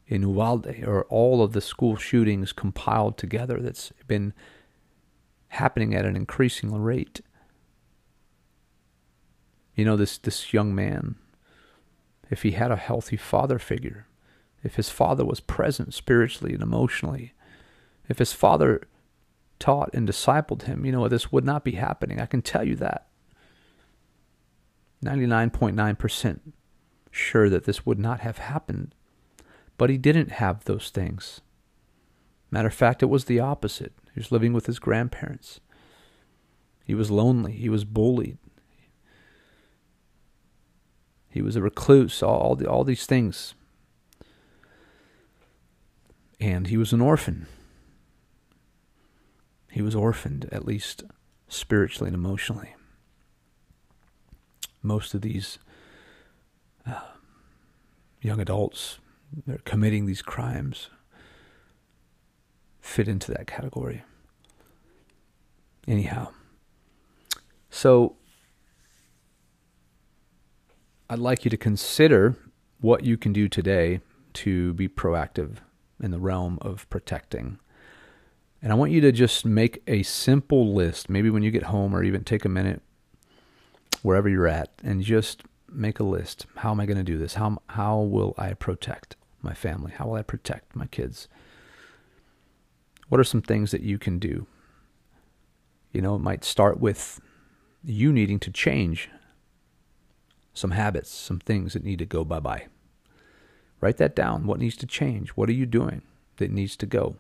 in 0.08 0.22
Uvalde 0.22 0.86
or 0.88 1.04
all 1.10 1.44
of 1.44 1.52
the 1.52 1.60
school 1.60 1.98
shootings 1.98 2.54
compiled 2.54 3.18
together 3.18 3.60
that's 3.60 3.92
been 4.08 4.32
happening 5.50 5.94
at 5.94 6.06
an 6.06 6.16
increasing 6.16 6.74
rate. 6.82 7.20
You 9.76 9.86
know, 9.86 9.96
this, 9.96 10.18
this 10.18 10.54
young 10.54 10.76
man, 10.76 11.16
if 12.30 12.44
he 12.44 12.52
had 12.52 12.72
a 12.72 12.76
healthy 12.76 13.18
father 13.18 13.60
figure, 13.60 14.08
if 14.64 14.76
his 14.76 14.90
father 14.90 15.26
was 15.26 15.40
present 15.40 15.94
spiritually 15.94 16.54
and 16.54 16.62
emotionally, 16.62 17.34
if 18.08 18.20
his 18.20 18.34
father 18.34 18.82
taught 19.60 19.90
and 19.94 20.08
discipled 20.08 20.64
him, 20.64 20.86
you 20.86 20.92
know, 20.92 21.08
this 21.08 21.32
would 21.32 21.46
not 21.46 21.64
be 21.64 21.74
happening. 21.74 22.20
I 22.20 22.26
can 22.26 22.42
tell 22.42 22.68
you 22.68 22.76
that. 22.78 23.08
99.9% 25.04 26.40
sure 27.12 27.50
that 27.50 27.66
this 27.66 27.86
would 27.86 28.00
not 28.00 28.22
have 28.22 28.38
happened. 28.38 28.94
But 29.78 29.90
he 29.90 29.98
didn't 29.98 30.32
have 30.32 30.66
those 30.66 30.90
things. 30.90 31.42
Matter 32.50 32.68
of 32.68 32.74
fact, 32.74 33.02
it 33.02 33.08
was 33.08 33.26
the 33.26 33.40
opposite. 33.40 33.94
He 34.14 34.20
was 34.20 34.32
living 34.32 34.54
with 34.54 34.66
his 34.66 34.80
grandparents. 34.80 35.60
He 36.86 36.94
was 36.94 37.10
lonely. 37.10 37.54
He 37.54 37.70
was 37.70 37.86
bullied. 37.86 38.38
He 41.32 41.42
was 41.42 41.56
a 41.56 41.62
recluse, 41.62 42.22
all, 42.22 42.56
the, 42.56 42.70
all 42.70 42.84
these 42.84 43.06
things. 43.06 43.56
And 46.40 46.68
he 46.68 46.78
was 46.78 46.92
an 46.92 47.02
orphan. 47.02 47.48
He 49.72 49.82
was 49.82 49.96
orphaned, 49.96 50.50
at 50.52 50.66
least 50.66 51.04
spiritually 51.48 52.10
and 52.10 52.16
emotionally 52.16 52.76
most 54.84 55.14
of 55.14 55.22
these 55.22 55.60
uh, 56.86 57.00
young 58.22 58.40
adults 58.40 58.98
that 59.46 59.56
are 59.56 59.64
committing 59.64 60.06
these 60.06 60.22
crimes 60.22 60.90
fit 62.80 63.08
into 63.08 63.32
that 63.32 63.48
category. 63.48 64.04
Anyhow, 65.88 66.30
so 67.70 68.16
I'd 71.12 71.20
like 71.20 71.44
you 71.44 71.50
to 71.52 71.58
consider 71.58 72.38
what 72.80 73.04
you 73.04 73.18
can 73.18 73.34
do 73.34 73.50
today 73.50 74.00
to 74.36 74.74
be 74.76 74.88
proactive 74.88 75.58
in 76.02 76.12
the 76.12 76.20
realm 76.20 76.58
of 76.62 76.90
protecting. 76.90 77.60
And 78.62 78.72
I 78.72 78.76
want 78.76 78.94
you 78.94 79.02
to 79.02 79.12
just 79.12 79.46
make 79.46 79.84
a 79.88 80.04
simple 80.04 80.74
list, 80.74 81.10
maybe 81.10 81.30
when 81.30 81.44
you 81.44 81.52
get 81.52 81.64
home 81.64 81.94
or 81.94 82.02
even 82.02 82.24
take 82.24 82.46
a 82.46 82.50
minute 82.50 82.82
wherever 84.04 84.30
you're 84.30 84.48
at 84.48 84.70
and 84.86 85.04
just 85.04 85.44
make 85.70 86.00
a 86.00 86.06
list. 86.06 86.46
How 86.56 86.72
am 86.72 86.80
I 86.80 86.86
going 86.86 86.96
to 86.96 87.04
do 87.04 87.18
this? 87.18 87.34
How 87.34 87.62
how 87.68 88.00
will 88.00 88.34
I 88.38 88.54
protect 88.54 89.18
my 89.42 89.54
family? 89.54 89.92
How 89.92 90.06
will 90.06 90.16
I 90.16 90.22
protect 90.22 90.78
my 90.78 90.86
kids? 90.86 91.28
What 93.10 93.20
are 93.20 93.26
some 93.26 93.42
things 93.42 93.72
that 93.72 93.82
you 93.82 94.00
can 94.00 94.18
do? 94.18 94.48
You 95.92 96.02
know, 96.02 96.16
it 96.16 96.20
might 96.20 96.46
start 96.46 96.80
with 96.80 97.20
you 97.84 98.14
needing 98.14 98.40
to 98.40 98.50
change 98.50 99.10
some 100.54 100.72
habits, 100.72 101.10
some 101.10 101.40
things 101.40 101.74
that 101.74 101.84
need 101.84 102.00
to 102.00 102.06
go 102.06 102.24
bye-bye. 102.24 102.68
Write 103.80 103.98
that 103.98 104.16
down. 104.16 104.46
What 104.46 104.60
needs 104.60 104.76
to 104.78 104.86
change? 104.86 105.30
What 105.30 105.50
are 105.50 105.54
you 105.54 105.66
doing 105.66 106.04
that 106.38 106.52
needs 106.52 106.76
to 106.78 106.86
go? 106.86 107.16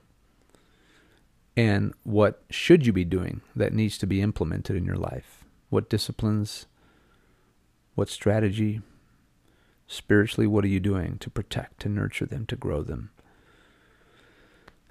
And 1.57 1.93
what 2.03 2.43
should 2.49 2.85
you 2.85 2.93
be 2.93 3.05
doing 3.05 3.41
that 3.55 3.73
needs 3.73 3.97
to 3.99 4.07
be 4.07 4.21
implemented 4.21 4.75
in 4.75 4.85
your 4.85 4.95
life? 4.95 5.43
What 5.69 5.89
disciplines 5.89 6.65
what 7.95 8.09
strategy? 8.09 8.81
Spiritually, 9.87 10.47
what 10.47 10.63
are 10.63 10.69
you 10.69 10.79
doing 10.79 11.17
to 11.19 11.29
protect, 11.29 11.81
to 11.81 11.89
nurture 11.89 12.25
them, 12.25 12.45
to 12.45 12.55
grow 12.55 12.81
them? 12.81 13.11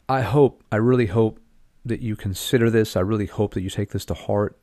I 0.08 0.20
hope, 0.20 0.62
I 0.70 0.76
really 0.76 1.06
hope 1.06 1.40
that 1.84 2.00
you 2.00 2.16
consider 2.16 2.68
this. 2.68 2.96
I 2.96 3.00
really 3.00 3.26
hope 3.26 3.54
that 3.54 3.62
you 3.62 3.70
take 3.70 3.90
this 3.90 4.04
to 4.06 4.14
heart. 4.14 4.58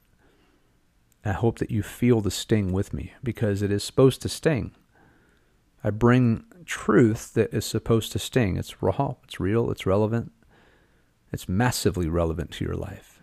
I 1.27 1.33
hope 1.33 1.59
that 1.59 1.71
you 1.71 1.83
feel 1.83 2.21
the 2.21 2.31
sting 2.31 2.71
with 2.71 2.93
me 2.93 3.13
because 3.21 3.61
it 3.61 3.71
is 3.71 3.83
supposed 3.83 4.21
to 4.21 4.29
sting. 4.29 4.71
I 5.83 5.89
bring 5.89 6.45
truth 6.65 7.33
that 7.33 7.53
is 7.53 7.65
supposed 7.65 8.13
to 8.13 8.19
sting. 8.19 8.55
It's 8.55 8.81
raw, 8.81 9.15
it's 9.25 9.39
real, 9.39 9.69
it's 9.69 9.85
relevant, 9.85 10.31
it's 11.33 11.49
massively 11.49 12.07
relevant 12.07 12.51
to 12.51 12.65
your 12.65 12.75
life. 12.75 13.21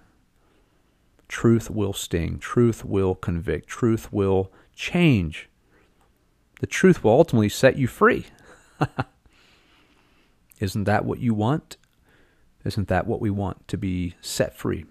Truth 1.28 1.70
will 1.70 1.94
sting, 1.94 2.38
truth 2.38 2.84
will 2.84 3.14
convict, 3.14 3.68
truth 3.68 4.12
will 4.12 4.52
change. 4.76 5.48
The 6.60 6.66
truth 6.66 7.02
will 7.02 7.12
ultimately 7.12 7.48
set 7.48 7.76
you 7.78 7.86
free. 7.86 8.26
Isn't 10.60 10.84
that 10.84 11.06
what 11.06 11.20
you 11.20 11.32
want? 11.32 11.78
Isn't 12.64 12.88
that 12.88 13.06
what 13.06 13.20
we 13.20 13.30
want? 13.30 13.66
To 13.68 13.78
be 13.78 14.14
set 14.20 14.56
free. 14.56 14.84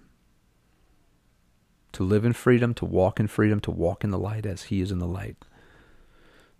To 1.94 2.02
live 2.02 2.24
in 2.24 2.32
freedom, 2.32 2.74
to 2.74 2.84
walk 2.84 3.18
in 3.18 3.28
freedom, 3.28 3.60
to 3.60 3.70
walk 3.70 4.04
in 4.04 4.10
the 4.10 4.18
light 4.18 4.46
as 4.46 4.64
He 4.64 4.80
is 4.80 4.90
in 4.90 4.98
the 4.98 5.06
light. 5.06 5.36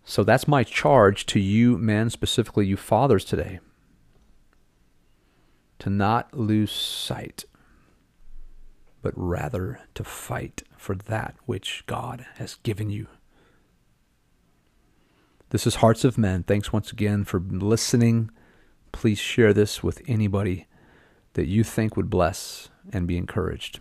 So 0.04 0.22
that's 0.22 0.46
my 0.46 0.64
charge 0.64 1.26
to 1.26 1.40
you 1.40 1.76
men, 1.76 2.10
specifically 2.10 2.66
you 2.66 2.76
fathers 2.76 3.24
today. 3.24 3.58
To 5.80 5.90
not 5.90 6.32
lose 6.34 6.70
sight, 6.70 7.46
but 9.02 9.12
rather 9.16 9.80
to 9.94 10.04
fight 10.04 10.62
for 10.76 10.94
that 10.94 11.34
which 11.46 11.82
God 11.86 12.26
has 12.36 12.54
given 12.56 12.90
you. 12.90 13.08
This 15.50 15.66
is 15.66 15.76
Hearts 15.76 16.04
of 16.04 16.16
Men. 16.16 16.44
Thanks 16.44 16.72
once 16.72 16.92
again 16.92 17.24
for 17.24 17.40
listening. 17.40 18.30
Please 18.92 19.18
share 19.18 19.52
this 19.52 19.82
with 19.82 20.00
anybody 20.06 20.68
that 21.32 21.46
you 21.46 21.64
think 21.64 21.96
would 21.96 22.10
bless 22.10 22.68
and 22.92 23.08
be 23.08 23.16
encouraged. 23.16 23.80